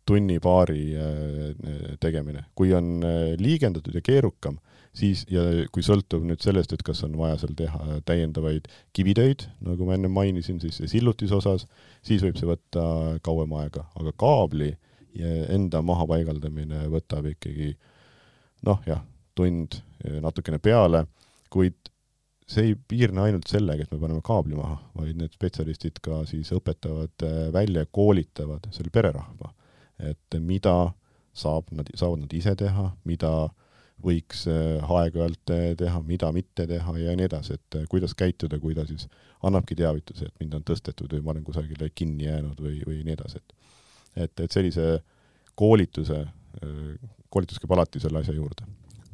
[0.08, 2.46] tunni-paari äh, tegemine.
[2.56, 4.58] kui on äh, liigendatud ja keerukam,
[4.98, 9.88] siis, ja kui sõltub nüüd sellest, et kas on vaja seal teha täiendavaid kivitöid, nagu
[9.88, 11.68] ma enne mainisin, siis sillutise osas,
[12.06, 12.84] siis võib see võtta
[13.26, 14.74] kauem aega, aga kaabli
[15.52, 17.74] enda mahapaigaldamine võtab ikkagi
[18.68, 19.02] noh, jah,
[19.36, 19.82] tund
[20.24, 21.06] natukene peale,
[21.52, 21.92] kuid
[22.52, 26.52] see ei piirne ainult sellega, et me paneme kaabli maha, vaid need spetsialistid ka siis
[26.56, 29.54] õpetavad äh, välja, koolitavad selle pererahva,
[30.02, 30.76] et mida
[31.38, 33.32] saab nad, saavad nad ise teha, mida
[34.04, 38.76] võiks äh, aeg-ajalt äh, teha, mida mitte teha ja nii edasi, et kuidas käituda, kui
[38.78, 39.08] ta siis
[39.48, 43.18] annabki teavituse, et mind on tõstetud või ma olen kusagile kinni jäänud või, või nii
[43.18, 43.58] edasi, et
[44.26, 44.86] et, et sellise
[45.56, 46.18] koolituse,
[47.32, 48.66] koolitus käib alati selle asja juurde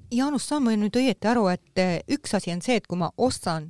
[0.09, 1.81] Jaanus, saan ma nüüd õieti aru, et
[2.15, 3.67] üks asi on see, et kui ma ostan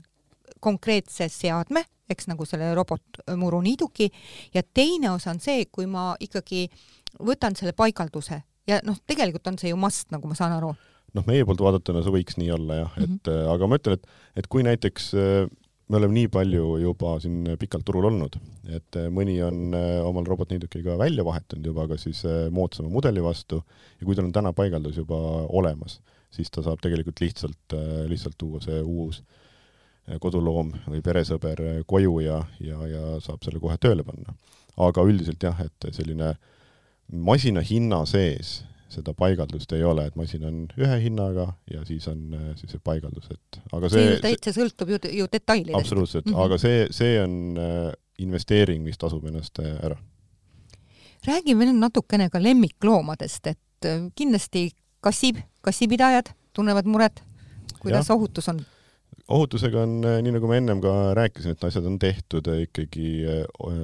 [0.64, 4.08] konkreetse seadme, eks nagu selle robotmuru niiduki,
[4.56, 6.68] ja teine osa on see, kui ma ikkagi
[7.20, 10.74] võtan selle paigalduse ja noh, tegelikult on see ju must, nagu ma saan aru.
[11.16, 13.54] Noh, meie poolt vaadatuna see võiks nii olla jah, et mm -hmm.
[13.54, 15.48] aga ma ütlen, et, et kui näiteks eh,
[15.88, 18.36] me oleme nii palju juba siin pikalt turul olnud,
[18.76, 19.72] et mõni on
[20.04, 23.64] omal robotniidukiga välja vahetanud juba ka siis moodsama mudeli vastu
[24.00, 25.16] ja kui tal on täna paigaldus juba
[25.48, 26.02] olemas
[26.34, 31.80] siis ta saab tegelikult lihtsalt, äh, lihtsalt tuua see uus äh, koduloom või peresõber äh,
[31.88, 34.36] koju ja, ja, ja saab selle kohe tööle panna.
[34.78, 36.36] aga üldiselt jah, et selline
[37.08, 38.60] masina hinna sees
[38.92, 43.30] seda paigaldust ei ole, et masin on ühe hinnaga ja siis on siis see paigaldus,
[43.34, 45.80] et aga see see täitsa sõltub ju, ju detailidest.
[45.80, 46.46] absoluutselt mm, -hmm.
[46.46, 47.58] aga see, see on
[48.24, 49.98] investeering, mis tasub ennast ära.
[51.28, 54.70] räägime nüüd natukene ka lemmikloomadest, et kindlasti
[55.04, 57.24] kassib, kassipidajad tunnevad muret,
[57.80, 58.16] kuidas ja.
[58.16, 58.64] ohutus on?
[59.28, 63.10] ohutusega on nii, nagu ma ennem ka rääkisin, et asjad on tehtud eh, ikkagi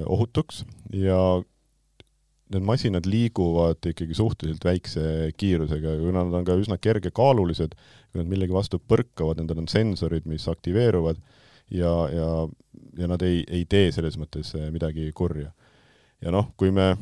[0.06, 1.18] ohutuks ja
[2.52, 7.72] need masinad liiguvad ikkagi suhteliselt väikse kiirusega, kuna nad on ka üsna kergekaalulised,
[8.12, 11.22] kui nad millegi vastu põrkavad, nendel on sensorid, mis aktiveeruvad
[11.72, 12.30] ja, ja,
[13.00, 15.50] ja nad ei, ei tee selles mõttes midagi kurja.
[16.20, 16.92] ja noh, kui me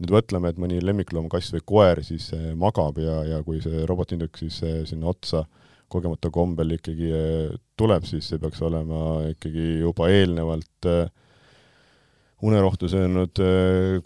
[0.00, 3.84] nüüd mõtleme, et mõni lemmikloom, kass või koer siis eh, magab ja, ja kui see
[3.88, 5.44] robotinduk siis eh, sinna otsa
[5.90, 10.90] kogemata kombel ikkagi eh, tuleb, siis see peaks olema ikkagi juba eelnevalt
[12.46, 13.36] unerohtu söönud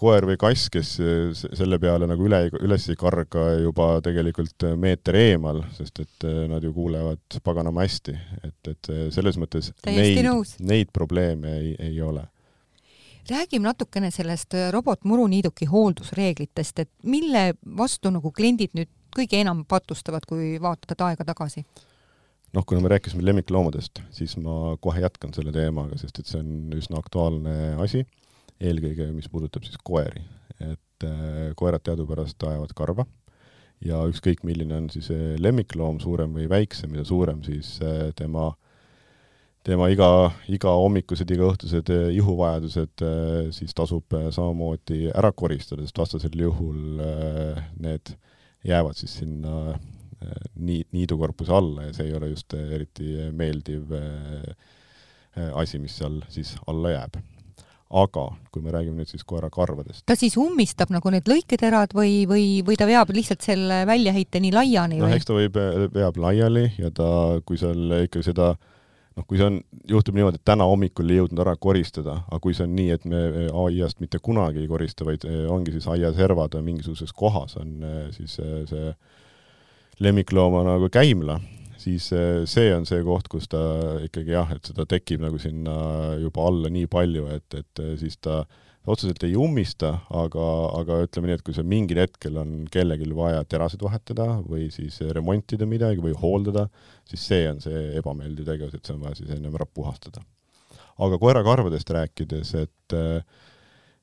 [0.01, 0.97] koer või kass, kes
[1.45, 6.73] selle peale nagu üle, üles ei karga juba tegelikult meeter eemal, sest et nad ju
[6.75, 12.27] kuulevad paganama hästi, et, et selles mõttes Täiesti neid, neid probleeme ei, ei ole.
[13.31, 20.27] Räägime natukene sellest äh, robotmuruniiduki hooldusreeglitest, et mille vastu nagu kliendid nüüd kõige enam patustavad,
[20.29, 21.65] kui vaatad aega tagasi?
[22.55, 26.77] noh, kuna me rääkisime lemmikloomadest, siis ma kohe jätkan selle teemaga, sest et see on
[26.77, 28.05] üsna aktuaalne asi,
[28.63, 30.23] eelkõige mis puudutab siis koeri.
[30.61, 33.05] et äh, koerad teadupärast ajavad karva
[33.85, 38.53] ja ükskõik, milline on siis äh, lemmikloom, suurem või väiksem, mida suurem siis äh, tema
[39.65, 43.01] tema iga, igahommikused, igaõhtused ihuvajadused
[43.57, 47.01] siis tasub samamoodi ära koristada, sest vastasel juhul
[47.81, 48.13] need
[48.69, 49.79] jäävad siis sinna
[50.61, 53.97] nii, niidukorpuse alla ja see ei ole just eriti meeldiv
[55.57, 57.17] asi, mis seal siis alla jääb.
[57.95, 60.03] Aga kui me räägime nüüd siis koera karvadest.
[60.07, 64.55] ta siis ummistab nagu need lõiketerad või, või, või ta veab lihtsalt selle väljaheite nii
[64.55, 65.09] laiali või?
[65.09, 65.59] noh, eks ta võib,
[65.95, 67.09] veab laiali ja ta,
[67.47, 68.55] kui seal ikka seda
[69.15, 69.59] noh, kui see on,
[69.91, 73.05] juhtub niimoodi, et täna hommikul ei jõudnud ära koristada, aga kui see on nii, et
[73.09, 73.23] me
[73.65, 78.01] aiast mitte kunagi ei korista, vaid eh, ongi siis aiaservad on mingisuguses kohas, on eh,
[78.17, 78.95] siis eh, see
[80.03, 81.39] lemmiklooma nagu käimla,
[81.85, 82.11] siis
[82.51, 83.61] see on see koht, kus ta
[84.07, 85.75] ikkagi jah, et seda tekib nagu sinna
[86.23, 88.43] juba alla nii palju, et, et siis ta
[88.91, 90.47] otseselt ei ummista, aga,
[90.81, 94.99] aga ütleme nii, et kui see mingil hetkel on kellelgi vaja terasid vahetada või siis
[95.17, 96.67] remontida midagi või hooldada,
[97.09, 100.25] siis see on see ebameeldiv tegevus, et see on vaja siis ennem ära puhastada.
[101.05, 102.99] aga koerakarvadest rääkides, et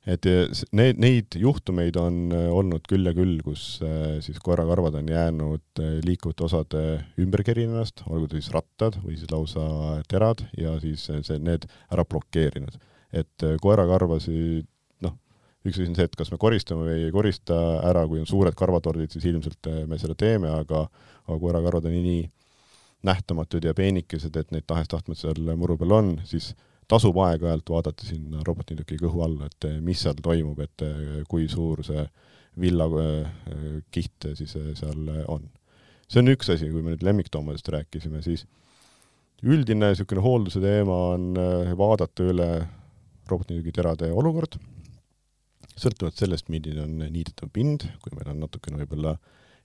[0.10, 0.26] et
[0.74, 3.82] need, neid juhtumeid on olnud küll ja küll, kus
[4.26, 6.86] siis koerakarvad on jäänud liikuvate osade
[7.22, 9.68] ümberkerinast, olgu ta siis rattad või siis lausa
[10.10, 12.80] terad ja siis see, need ära blokeerinud.
[13.12, 14.68] Et äh, koerakarvasid
[15.04, 15.16] noh,
[15.68, 18.56] üks asi on see, et kas me koristame või ei korista ära, kui on suured
[18.58, 20.86] karvatordid, siis ilmselt äh, me seda teeme, aga
[21.28, 22.24] aga koerakarvad on nii,
[23.06, 26.52] nähtamatud ja peenikesed, et neid tahes-tahtmata seal muru peal on, siis
[26.92, 30.86] tasub aeg-ajalt vaadata sinna robotniiduki kõhu alla, et äh, mis seal toimub, et
[31.32, 32.04] kui suur see
[32.60, 35.46] villakiht siis seal on.
[36.12, 38.44] see on üks asi, kui me nüüd lemmiktoomadest rääkisime, siis
[39.42, 41.32] üldine niisugune hoolduse teema on
[41.80, 42.50] vaadata üle
[43.32, 44.58] robotniidugiterade olukord,
[45.80, 49.16] sõltuvalt sellest, milline on niidetav pind, kui meil on natukene võib-olla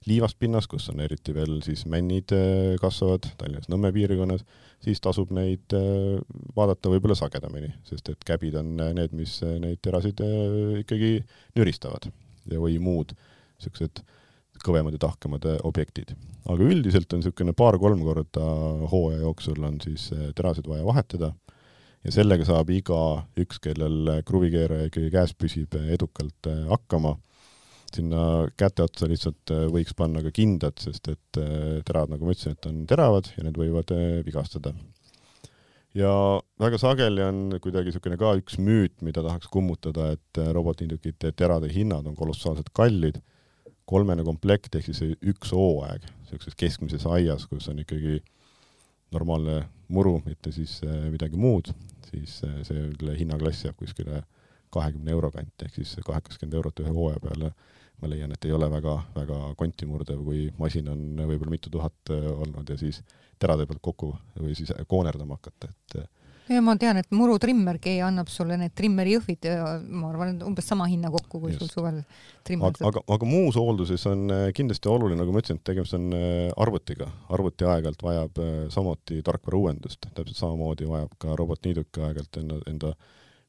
[0.05, 4.43] liivast pinnas, kus on eriti veel siis männid äh, kasvavad Tallinnas Nõmme piirkonnas,
[4.83, 6.19] siis tasub neid äh,
[6.55, 10.21] vaadata võib-olla sagedamini, sest et käbid on äh, need, mis neid terasid
[10.83, 11.17] ikkagi
[11.57, 13.15] nüristavad ja, või muud
[13.57, 14.03] niisugused
[14.61, 16.15] kõvemad ja tahkemad objektid.
[16.49, 18.45] aga üldiselt on niisugune paar-kolm korda
[18.89, 21.33] hooaja jooksul on siis terased vaja vahetada
[22.05, 27.17] ja sellega saab igaüks, kellel kruvikeeraja ikkagi käes püsib, edukalt hakkama.
[27.95, 28.21] Sinna
[28.59, 32.57] käte otsa lihtsalt äh, võiks panna ka kindad, sest et äh, terad, nagu ma ütlesin,
[32.57, 33.93] et on teravad ja need võivad
[34.25, 34.73] vigastada.
[35.97, 36.11] ja
[36.61, 42.05] väga sageli on kuidagi niisugune ka üks müüt, mida tahaks kummutada, et robotniidukite terade hinnad
[42.05, 43.21] on kolossaalselt kallid,
[43.87, 48.19] kolmene komplekt ehk siis üks hooaeg niisuguses keskmises aias, kus on ikkagi
[49.15, 51.71] normaalne muru, mitte siis midagi muud,
[52.09, 54.25] siis selle hinnaklass jääb kuskile
[54.75, 57.53] kahekümne euro kanti, ehk siis kaheksakümmend eurot ühe hooaja peale
[58.01, 62.13] ma leian, et ei ole väga, väga konti murdev, kui masin on võib-olla mitu tuhat
[62.13, 63.01] äh, olnud ja siis
[63.39, 65.99] terade pealt kokku või siis koonerdama hakata, et
[66.51, 69.47] ja ma tean, et murutrimmergi annab sulle need trimmerjõhvid,
[69.91, 71.63] ma arvan, et umbes sama hinna kokku, kui Just.
[71.63, 71.99] sul suvel
[72.47, 72.81] trimmerdad.
[72.87, 76.07] aga, aga, aga muus hoolduses on äh, kindlasti oluline, nagu ma ütlesin, et tegemist on
[76.15, 77.09] äh, arvutiga.
[77.35, 82.95] arvuti aeg-ajalt vajab äh, samuti tarkvara uuendust, täpselt samamoodi vajab ka robotniiduk aeg-ajalt enda, enda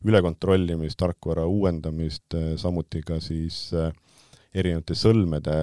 [0.06, 3.66] ülekontrollimist, tarkvara uuendamist, samuti ka siis
[4.54, 5.56] erinevate sõlmede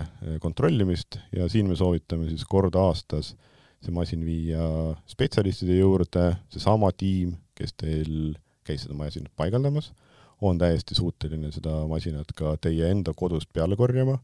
[0.43, 3.33] kontrollimist ja siin me soovitame siis kord aastas
[3.85, 4.65] see masin viia
[5.09, 9.91] spetsialistide juurde, seesama tiim, kes teil käis seda masinat paigaldamas,
[10.45, 14.17] on täiesti suuteline seda masinat ka teie enda kodust peale korjama,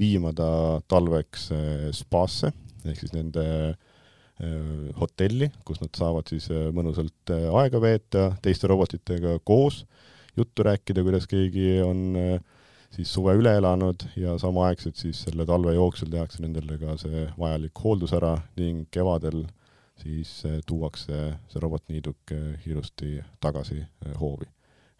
[0.00, 0.50] viima ta
[0.88, 2.52] talveks eh, spaasse
[2.88, 9.36] ehk siis nende eh, hotelli, kus nad saavad siis eh, mõnusalt aega veeta teiste robotitega
[9.44, 9.82] koos,
[10.38, 12.38] juttu rääkida, kuidas keegi on äh,
[12.94, 17.84] siis suve üle elanud ja samaaegselt siis selle talve jooksul tehakse nendele ka see vajalik
[17.84, 19.44] hooldus ära ning kevadel
[20.02, 21.20] siis eh, tuuakse
[21.52, 24.48] see robotniiduk eh, ilusti tagasi eh, hoovi.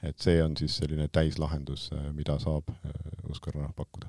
[0.02, 2.70] et see on siis selline täislahendus, mida saab
[3.28, 4.08] Husqvarna pakkuda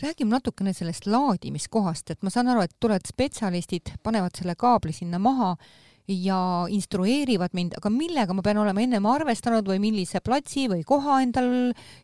[0.00, 5.18] räägime natukene sellest laadimiskohast, et ma saan aru, et tulevad spetsialistid, panevad selle kaabli sinna
[5.20, 5.50] maha
[6.10, 11.20] ja instrueerivad mind, aga millega ma pean olema ennem arvestanud või millise platsi või koha
[11.24, 11.50] endal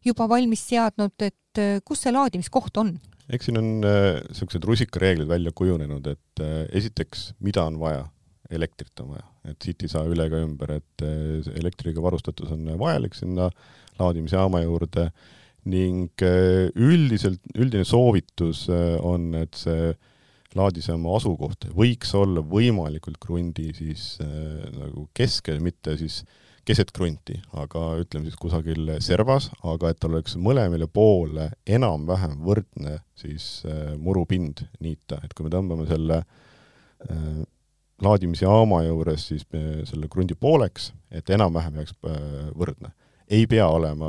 [0.06, 2.96] juba valmis seadnud, et äh, kus see laadimiskoht on?
[3.26, 8.04] eks siin on niisugused äh, rusikareeglid välja kujunenud, et äh, esiteks, mida on vaja,
[8.54, 12.68] elektrit on vaja, et siit ei saa üle ega ümber, et äh, elektriga varustatus on
[12.78, 13.50] vajalik sinna
[13.98, 15.10] laadimisjaama juurde.
[15.66, 19.96] Ning äh, üldiselt, üldine soovitus äh, on, et see äh,
[20.56, 26.22] laadiseadme asukoht võiks olla võimalikult krundi siis äh, nagu keskel, mitte siis
[26.66, 32.98] keset krunti, aga ütleme siis kusagil servas, aga et tal oleks mõlemale poole enam-vähem võrdne
[33.18, 37.44] siis äh, murupind niita, et kui me tõmbame selle äh,
[38.02, 42.22] laadimisjaama juures siis äh, selle krundi pooleks, et enam-vähem jääks äh,
[42.58, 42.92] võrdne.
[43.26, 44.08] ei pea olema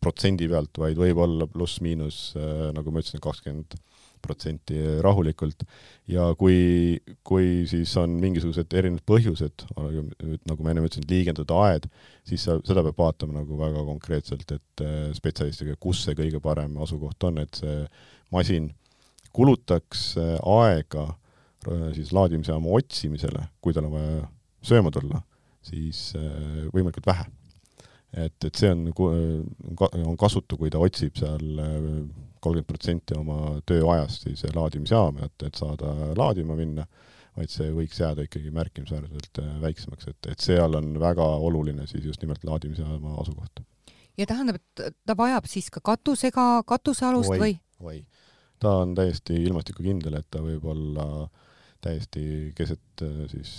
[0.00, 3.76] protsendi pealt, vaid võib olla pluss-miinus äh,, nagu ma ütlesin, kakskümmend
[4.24, 5.64] protsenti rahulikult.
[6.10, 11.88] Ja kui, kui siis on mingisugused erinevad põhjused, nagu ma enne ütlesin, liigendatud aed,
[12.28, 16.76] siis sa, seda peab vaatama nagu väga konkreetselt, et äh, spetsialistiga, kus see kõige parem
[16.84, 17.84] asukoht on, et see
[18.34, 18.70] masin
[19.34, 24.20] kulutaks äh, aega äh, siis laadimisjaama otsimisele, kui tal on vaja
[24.64, 25.20] sööma tulla,
[25.64, 26.10] siis
[26.72, 27.24] võimalikult vähe.
[28.14, 31.58] Et, et see on, on kasutu, kui ta otsib seal
[32.44, 36.86] kolmkümmend protsenti oma tööajast siis laadimisjaama, et, et saada laadima minna,
[37.34, 42.04] vaid see võiks jääda ikkagi märkimisväärselt äh, väiksemaks, et, et seal on väga oluline siis
[42.06, 43.64] just nimelt laadimisjaama asukoht
[44.18, 47.56] ja tähendab, et ta vajab siis ka katusega, katusealust või?
[47.82, 47.98] oi,
[48.62, 51.06] ta on täiesti ilmastikukindel, et ta võib olla
[51.84, 53.54] täiesti keset äh, siis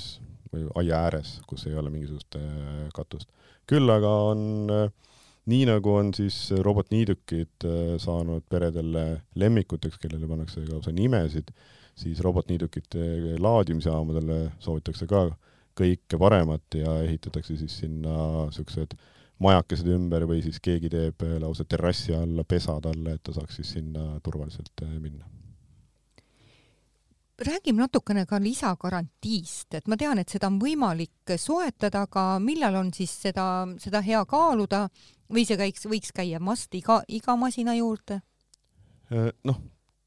[0.53, 3.29] või aia ääres, kus ei ole mingisugust äh, katust.
[3.67, 4.87] küll aga on äh,
[5.45, 7.65] nii nagu on siis robotniidukid
[8.01, 11.51] saanud peredele lemmikuteks, kellele pannakse lausa nimesid,
[11.95, 15.27] siis robotniidukite laadimisjaamadele soovitakse ka
[15.75, 18.15] kõike paremat ja ehitatakse siis sinna
[18.47, 18.97] niisugused
[19.43, 23.75] majakesed ümber või siis keegi teeb lausa terrassi alla pesa talle, et ta saaks siis
[23.77, 25.34] sinna turvaliselt minna
[27.39, 32.91] räägime natukene ka lisagarantiist, et ma tean, et seda on võimalik soetada, aga millal on
[32.95, 34.85] siis seda, seda hea kaaluda
[35.33, 38.21] või see käiks, võiks käia must iga, iga masina juurde?
[39.11, 39.59] Äh, noh,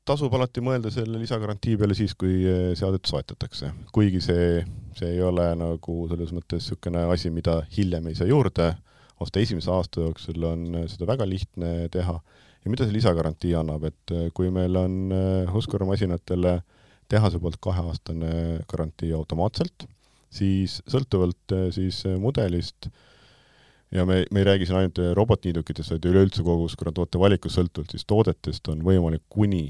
[0.08, 4.64] tasub alati mõelda selle lisagarantii peale siis, kui äh, seadet soetatakse, kuigi see,
[4.96, 8.72] see ei ole nagu selles mõttes niisugune asi, mida hiljem ei saa juurde.
[9.18, 12.12] Osta esimese aasta jooksul on seda väga lihtne teha.
[12.62, 15.12] Ja mida see lisagarantii annab, et äh, kui meil on
[15.52, 16.66] Husqvarna-masinatele äh,
[17.08, 19.86] tehase poolt kaheaastane garantii automaatselt,
[20.30, 22.90] siis sõltuvalt eh, siis eh, mudelist
[23.94, 27.56] ja me, me ei räägi siin ainult eh, robotniidukitest, vaid üleüldse kogu kuna toote valikust
[27.56, 29.66] sõltuvalt siis toodetest on võimalik kuni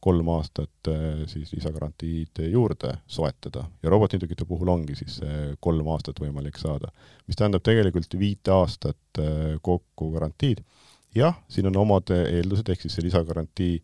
[0.00, 0.88] kolm aastat
[1.28, 5.18] siis lisagarantiid juurde soetada ja robotniidukite puhul ongi siis
[5.60, 6.88] kolm aastat võimalik saada,
[7.28, 9.20] mis tähendab tegelikult viite aastat
[9.60, 10.62] kokku garantiid.
[11.12, 13.74] jah, siin on omad eeldused, ehk siis see lisagarantii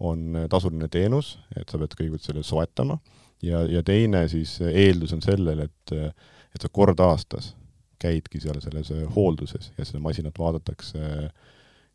[0.00, 2.98] on tasuline teenus, et sa pead kõigepealt selle soetama
[3.42, 5.92] ja, ja teine siis eeldus on sellel, et,
[6.54, 7.52] et sa kord aastas
[8.02, 11.28] käidki seal selles hoolduses ja seda masinat vaadatakse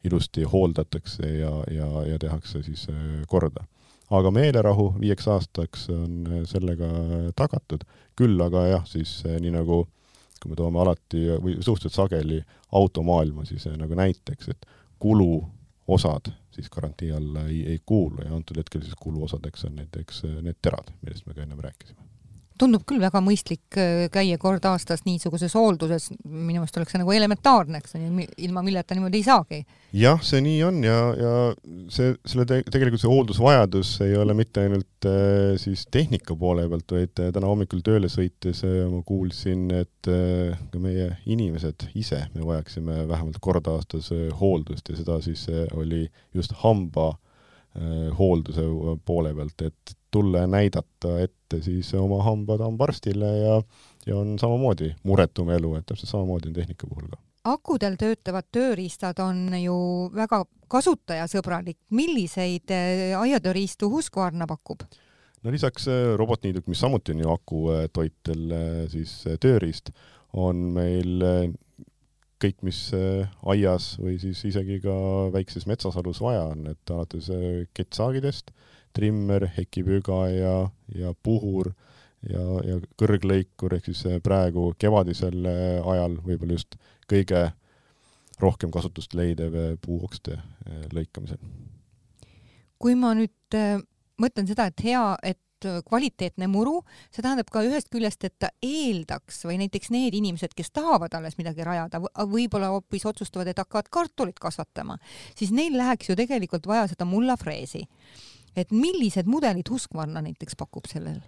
[0.08, 2.88] ilusti, hooldatakse ja, ja, ja tehakse siis
[3.28, 3.66] korda.
[4.10, 6.88] aga meelerahu viieks aastaks on sellega
[7.36, 7.84] tagatud,
[8.16, 9.84] küll aga jah, siis nii nagu
[10.39, 12.39] kui me toome alati või suhteliselt sageli
[12.72, 14.66] automaailma siis nagu näiteks, et
[15.00, 15.43] kulu
[15.88, 20.38] osad siis garantii alla ei, ei kuulu ja antud hetkel siis kuluosadeks on näiteks äh,
[20.45, 22.09] need terad, millest me ka ennem rääkisime
[22.60, 27.14] tundub küll väga mõistlik äh, käia kord aastas niisuguses hoolduses, minu meelest oleks see nagu
[27.16, 27.95] elementaarne, eks
[28.45, 29.62] ilma milleta niimoodi ei saagi.
[29.95, 31.34] jah, see nii on ja, ja
[31.93, 36.95] see, selle te, tegelikult see hooldusvajadus ei ole mitte ainult äh, siis tehnika poole pealt,
[36.97, 42.26] vaid äh, täna hommikul tööle sõites äh, ma kuulsin, et äh, ka meie inimesed ise,
[42.36, 46.05] me vajaksime vähemalt kord aastas äh, hooldust ja seda siis äh, oli
[46.36, 48.66] just hamba äh, hoolduse
[49.05, 53.62] poole pealt, et tulla ja näidata ette siis oma hambad hambaarstile ja,
[54.05, 57.22] ja on samamoodi muretum elu, et täpselt samamoodi on tehnika puhul ka.
[57.53, 59.76] akudel töötavad tööriistad on ju
[60.16, 61.78] väga kasutajasõbralik.
[61.89, 64.86] milliseid äh, aiatööriistu Husqvarna pakub?
[65.43, 68.53] no lisaks äh, robotniiduk, mis samuti on ju akutoitel
[68.89, 69.93] siis äh, tööriist,
[70.34, 71.24] on meil
[72.39, 72.78] kõik, mis
[73.51, 74.93] aias või siis isegi ka
[75.34, 77.28] väikses metsasalus vaja on, et alates
[77.76, 80.56] kettsaagidest äh, trimmer, hekipüga ja,
[80.96, 81.72] ja puhur
[82.30, 86.80] ja, ja kõrglõikur, ehk siis praegu kevadisel ajal võib-olla just
[87.10, 87.50] kõige
[88.40, 91.40] rohkem kasutust leidev puuokste eh, lõikamisel.
[92.80, 93.82] kui ma nüüd äh,
[94.22, 96.78] mõtlen seda, et hea, et kvaliteetne muru,
[97.12, 101.36] see tähendab ka ühest küljest, et ta eeldaks või näiteks need inimesed, kes tahavad alles
[101.36, 102.00] midagi rajada,
[102.32, 104.96] võib-olla hoopis otsustavad, et hakkavad kartulit kasvatama,
[105.36, 107.84] siis neil läheks ju tegelikult vaja seda mullafreesi
[108.56, 111.22] et millised mudelid Husqvarna näiteks pakub sellel?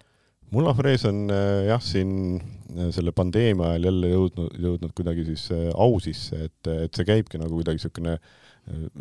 [0.52, 5.68] mullafrees on äh, jah, siin äh, selle pandeemia ajal jälle jõudnud, jõudnud kuidagi siis äh,
[5.76, 8.18] au sisse, et, et see käibki nagu kuidagi niisugune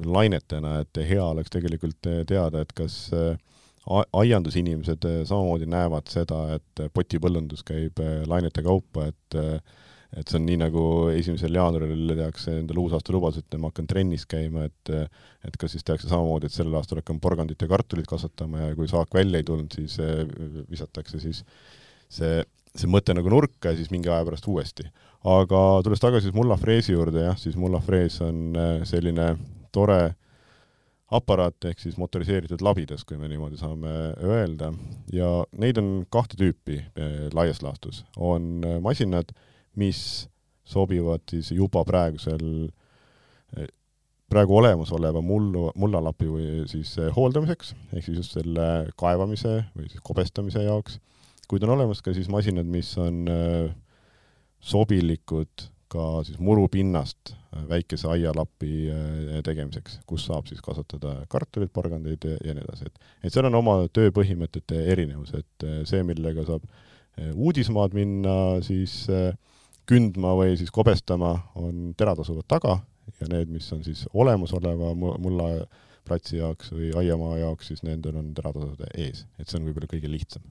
[0.08, 2.94] lainetena, et hea oleks tegelikult teada, et kas
[4.16, 8.00] aiandusinimesed samamoodi näevad seda, et potipõllundus käib
[8.30, 9.36] lainete kaupa, et
[10.16, 10.84] et see on nii, nagu
[11.14, 14.94] esimesel jaanuaril tehakse endale uusaastalubadus, et ma hakkan trennis käima, et
[15.46, 18.88] et kas siis tehakse samamoodi, et sellel aastal hakkan porgandit ja kartulit kasvatama ja kui
[18.90, 20.24] saak välja ei tulnud, siis eh,
[20.70, 21.44] visatakse siis
[22.12, 22.42] see,
[22.74, 24.88] see mõte nagu nurka ja siis mingi aja pärast uuesti.
[25.24, 29.34] aga tulles tagasi siis mullafreesi juurde, jah, siis mullafrees on eh, selline
[29.72, 30.00] tore
[31.10, 33.90] aparaat ehk siis motoriseeritud labidas, kui me niimoodi saame
[34.22, 34.70] öelda,
[35.12, 38.04] ja neid on kahte tüüpi eh, laias laastus.
[38.16, 39.32] on masinad,
[39.78, 40.28] mis
[40.70, 42.70] sobivad siis juba praegusel,
[44.30, 48.68] praegu olemasoleva mullu, mullalapi või siis hooldamiseks, ehk siis just selle
[49.00, 51.00] kaevamise või siis kobestamise jaoks,
[51.50, 53.72] kuid on olemas ka siis masinad, mis on äh,
[54.62, 58.70] sobilikud ka siis murupinnast äh, väikese aialapi
[59.46, 63.58] tegemiseks, kus saab siis kasvatada kartulit, porgandeid ja, ja nii edasi, et et seal on
[63.58, 66.70] oma tööpõhimõtete erinevus, et see, millega saab
[67.34, 69.32] uudismaad minna, siis äh,
[69.90, 72.78] kündma või siis kobestama, on terad asuvad taga
[73.20, 75.50] ja need, mis on siis olemasoleva mulla
[76.08, 80.10] platsi jaoks või aiamaa jaoks, siis nendel on teravtasude ees, et see on võib-olla kõige
[80.10, 80.42] lihtsam.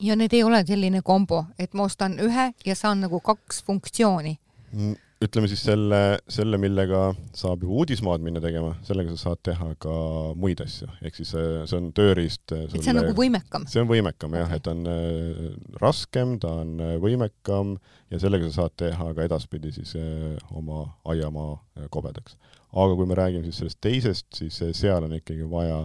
[0.00, 4.38] ja need ei ole selline kombo, et ma ostan ühe ja saan nagu kaks funktsiooni
[4.72, 5.00] mm,?
[5.24, 6.00] Ütleme siis selle,
[6.30, 7.06] selle, millega
[7.36, 9.94] saab juba uudismaad minna tegema, sellega sa saad teha ka
[10.40, 12.44] muid asju, ehk siis see, see on tööriist.
[12.52, 13.66] et see on nagu võimekam?
[13.70, 15.40] see on võimekam jah et on äh,
[15.82, 17.76] raskem, ta on äh, võimekam
[18.12, 22.38] ja sellega sa saad teha ka edaspidi siis äh, oma aiamaa äh, kobedaks.
[22.72, 25.84] aga kui me räägime siis sellest teisest, siis äh, seal on ikkagi vaja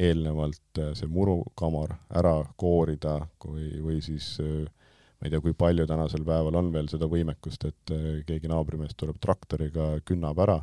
[0.00, 4.64] eelnevalt äh, see murukamar ära koorida, kui, või siis äh,
[5.24, 8.92] ma ei tea, kui palju tänasel päeval on veel seda võimekust, et äh, keegi naabrimees
[9.00, 10.58] tuleb traktoriga, künnab ära,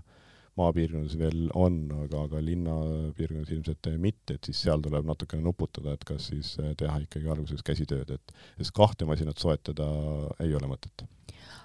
[0.60, 6.06] maapiirkondades veel on, aga, aga linnapiirkondades ilmselt mitte, et siis seal tuleb natukene nuputada, et
[6.06, 9.90] kas siis äh, teha ikkagi alguses käsitööd, et sest kahte masinat soetada
[10.46, 11.08] ei ole mõtet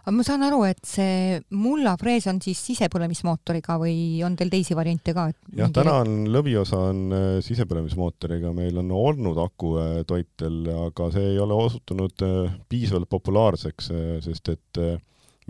[0.07, 5.15] aga ma saan aru, et see mullafrees on siis sisepõlemismootoriga või on teil teisi variante
[5.17, 5.25] ka?
[5.59, 11.59] jah, täna on lõviosa on äh, sisepõlemismootoriga, meil on olnud akutoitel, aga see ei ole
[11.59, 14.83] osutunud äh, piisavalt populaarseks, äh, sest et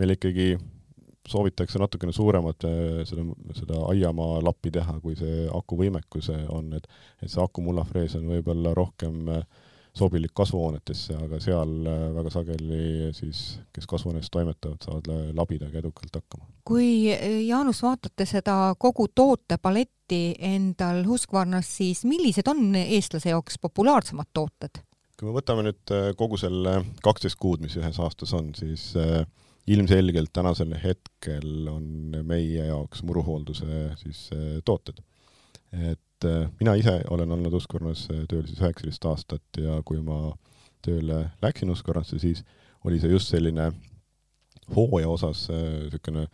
[0.01, 0.55] meil ikkagi
[1.27, 2.65] soovitakse natukene suuremat
[3.05, 3.23] seda,
[3.57, 6.87] seda aiamaa lappi teha, kui see aku võimekus on, et
[7.21, 9.43] et see aku mullafrees on võib-olla rohkem äh,
[9.97, 13.43] sobilik kasvuhoonetesse, aga seal äh, väga sageli siis,
[13.75, 16.47] kes kasvuhoones toimetavad, saavad labidaga edukalt hakkama.
[16.67, 24.31] kui äh, Jaanus, vaatate seda kogu tootepaletti endal Husqvarnas, siis millised on eestlase jaoks populaarsemad
[24.33, 24.83] tooted?
[25.17, 28.91] kui me võtame nüüd äh, kogu selle kaksteist kuud, mis ühes aastas on, siis
[29.67, 34.27] ilmselgelt tänasel hetkel on meie jaoks muruhoolduse siis
[34.65, 35.01] tooted.
[35.73, 39.99] et et äh, mina ise olen olnud Husqvarnas äh, tööl siis üheksateist aastat ja kui
[40.01, 40.33] ma
[40.85, 42.43] tööle läksin Husqvarnasse, siis
[42.85, 43.71] oli see just selline
[44.75, 46.27] hooaja osas äh, niisugune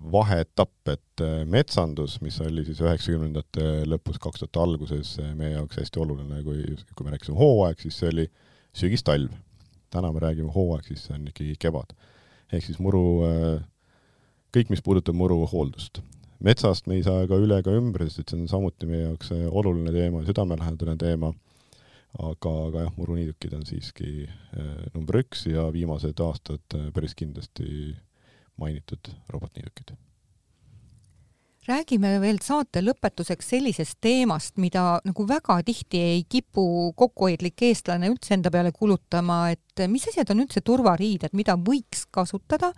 [0.00, 6.38] vaheetapp, et metsandus, mis oli siis üheksakümnendate lõpus, kaks tuhat alguses meie jaoks hästi oluline,
[6.46, 6.62] kui,
[6.96, 8.24] kui me rääkisime hooaeg, siis see oli
[8.80, 9.34] sügis-talv.
[9.92, 11.92] täna me räägime hooaeg, siis see on ikkagi kevad.
[12.48, 13.02] ehk siis muru,
[14.56, 16.00] kõik, mis puudutab muru hooldust
[16.44, 19.46] metsast me ei saa ka üle ega ümber, sest see on samuti meie jaoks äh,
[19.46, 21.32] oluline teema, südamelähedane teema,
[22.18, 27.96] aga, aga jah, muruniidukid on siiski äh, number üks ja viimased aastad äh, päris kindlasti
[28.60, 29.96] mainitud robotniidukid.
[31.68, 36.64] Räägime veel saate lõpetuseks sellisest teemast, mida nagu väga tihti ei kipu
[36.96, 42.72] kokkuhoidlik eestlane üldse enda peale kulutama, et mis asjad on üldse turvariided, mida võiks kasutada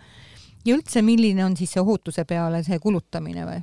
[0.66, 3.60] ja üldse, milline on siis see ohutuse peale see kulutamine või?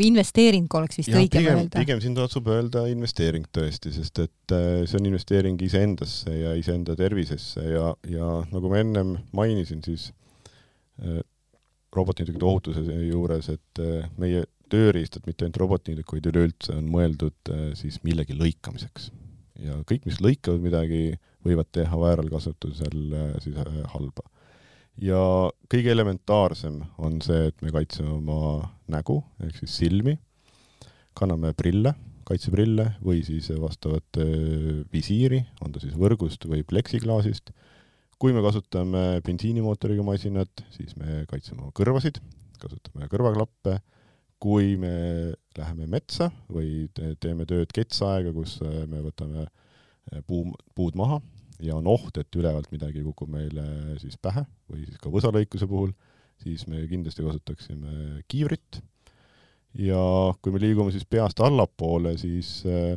[0.00, 1.80] või investeering oleks vist õigem öelda?
[1.82, 6.96] pigem siin tasub öelda investeering tõesti, sest et äh, see on investeering iseendasse ja iseenda
[6.98, 10.10] tervisesse ja, ja nagu ma ennem mainisin, siis
[11.02, 11.20] äh,
[11.96, 17.96] robotniidukite ohutuse juures, et äh, meie tööriistad, mitte ainult robotniiduk, vaid üleüldse on mõeldud siis
[18.06, 19.08] millegi lõikamiseks.
[19.66, 23.58] ja kõik, mis lõikavad midagi, võivad teha vääral kasutusel äh, siis
[23.94, 24.28] halba
[25.00, 25.20] ja
[25.70, 30.16] kõige elementaarsem on see, et me kaitseme oma nägu ehk siis silmi,
[31.16, 31.94] kanname prille,
[32.28, 34.20] kaitseprille või siis vastavat
[34.92, 37.50] visiiri, on ta siis võrgust või pleksiklaasist.
[38.20, 42.20] kui me kasutame bensiinimootoriga masinat, siis me kaitseme oma kõrvasid,
[42.60, 43.78] kasutame kõrvaklappe,
[44.40, 49.46] kui me läheme metsa või teeme tööd ketsaega, kus me võtame
[50.26, 51.20] puu, puud maha,
[51.64, 53.64] ja on oht, et ülevalt midagi kukub meile
[54.02, 55.92] siis pähe või siis ka võsalõikuse puhul,
[56.42, 58.80] siis me kindlasti kasutaksime kiivrit.
[59.78, 60.00] ja
[60.42, 62.96] kui me liigume siis peast allapoole, siis äh,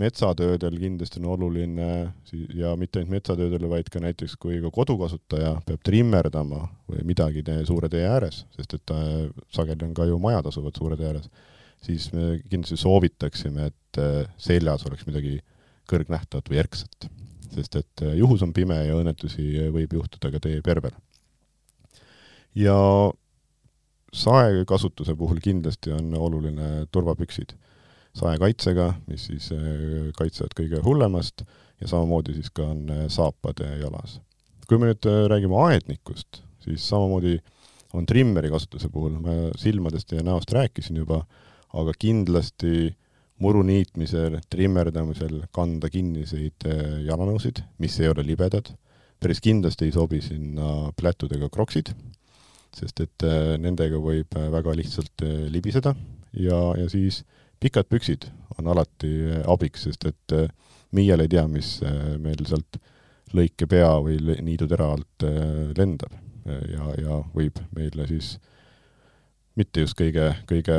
[0.00, 2.12] metsatöödel kindlasti on oluline
[2.54, 7.64] ja mitte ainult metsatöödel, vaid ka näiteks, kui ka kodukasutaja peab trimmerdama või midagi tee,
[7.68, 8.94] suure tee ääres, sest et
[9.52, 11.30] sageli on ka ju majad asuvad suure tee ääres,
[11.84, 15.38] siis me kindlasti soovitaksime, et äh, seljas oleks midagi
[15.90, 17.10] kõrgnähtavat või erksat
[17.54, 20.94] sest et äh, juhus on pime ja õnnetusi äh, võib juhtuda ka tee pervel.
[22.54, 22.76] ja
[24.12, 27.54] saekasutuse puhul kindlasti on oluline turvapüksid
[28.18, 31.44] saekaitsega, mis siis äh, kaitsevad kõige hullemast
[31.80, 34.20] ja samamoodi siis ka on saapad jalas.
[34.68, 37.38] kui me nüüd räägime aednikust, siis samamoodi
[37.94, 41.24] on trimmeri kasutuse puhul, ma silmadest ja näost rääkisin juba,
[41.74, 42.92] aga kindlasti
[43.40, 48.72] muru niitmisel, trimmerdamisel kanda kinniseid äh, jalanõusid, mis ei ole libedad.
[49.20, 51.92] päris kindlasti ei sobi sinna plätudega kroksid,
[52.76, 55.94] sest et äh, nendega võib äh, väga lihtsalt libiseda
[56.32, 57.24] ja, ja siis
[57.60, 58.28] pikad püksid
[58.58, 59.12] on alati
[59.48, 60.36] abiks, sest et
[60.96, 61.80] miial ei tea, mis
[62.18, 62.80] meil sealt
[63.36, 65.24] lõikepea või niidutera alt
[65.76, 68.38] lendab ja, ja võib meile siis
[69.60, 70.76] mitte just kõige, kõige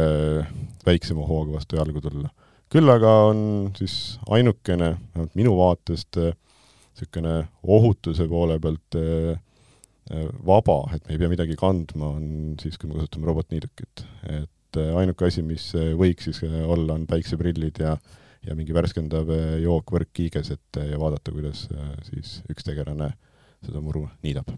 [0.86, 2.32] väiksema hooga vastu jalgu tulla.
[2.72, 3.42] Küll aga on
[3.78, 8.98] siis ainukene, vähemalt minu vaatest, niisugune ohutuse poole pealt
[10.46, 14.06] vaba, et me ei pea midagi kandma, on siis, kui me kasutame robotniidukit.
[14.32, 17.98] et ainuke asi, mis võiks siis olla, on päikseprillid ja
[18.42, 19.30] ja mingi värskendav
[19.62, 21.68] jook, võrk kiiges, et ja vaadata, kuidas
[22.08, 23.12] siis üks tegelane
[23.62, 24.50] seda muru niidab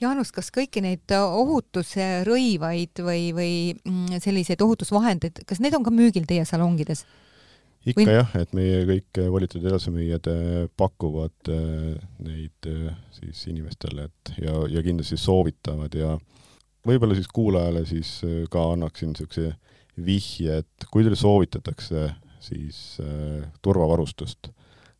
[0.00, 6.28] Jaanus, kas kõiki neid ohutusrõivaid või, või mm, selliseid ohutusvahendeid, kas need on ka müügil
[6.28, 7.06] teie salongides?
[7.86, 8.16] ikka või...
[8.18, 11.94] jah, et meie kõik volitatud edasimüüjad äh, pakuvad äh,
[12.26, 16.16] neid äh, siis inimestele, et ja, ja kindlasti soovitavad ja
[16.86, 18.18] võib-olla siis kuulajale siis
[18.50, 19.54] ka annaksin niisuguse
[19.96, 22.10] vihje, et kui teile soovitatakse
[22.46, 24.50] siis äh, turvavarustust,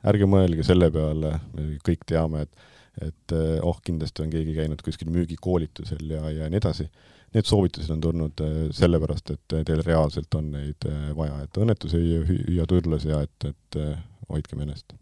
[0.07, 2.67] ärge mõelge selle peale, me kõik teame, et
[3.01, 6.89] et eh, oh, kindlasti on keegi käinud kuskil müügikoolitusel ja, ja nii edasi.
[7.35, 11.97] Need soovitused on tulnud eh, sellepärast, et teil reaalselt on neid eh, vaja, et õnnetus
[11.99, 13.83] ei hüüa turles ja et, et
[14.31, 14.97] hoidkem ennast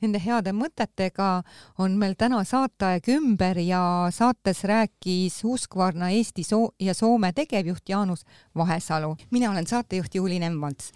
[0.00, 1.42] Nende heade mõtetega
[1.84, 3.82] on meil täna saateaeg ümber ja
[4.14, 8.24] saates rääkis Husqvarna Eesti so ja Soome tegevjuht Jaanus
[8.56, 9.16] Vahesalu.
[9.30, 10.92] mina olen saatejuht Juuli Nemvalts.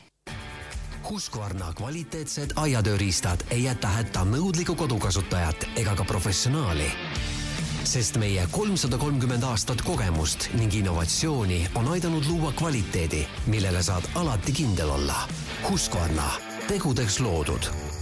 [1.11, 6.91] Husqvarna kvaliteetsed aiatööriistad ei jäta hätta nõudlikku kodukasutajat ega ka professionaali.
[7.85, 14.53] sest meie kolmsada kolmkümmend aastat kogemust ning innovatsiooni on aidanud luua kvaliteedi, millele saad alati
[14.53, 15.29] kindel olla.
[15.71, 16.31] Husqvarna,
[16.69, 17.94] tegudeks loodud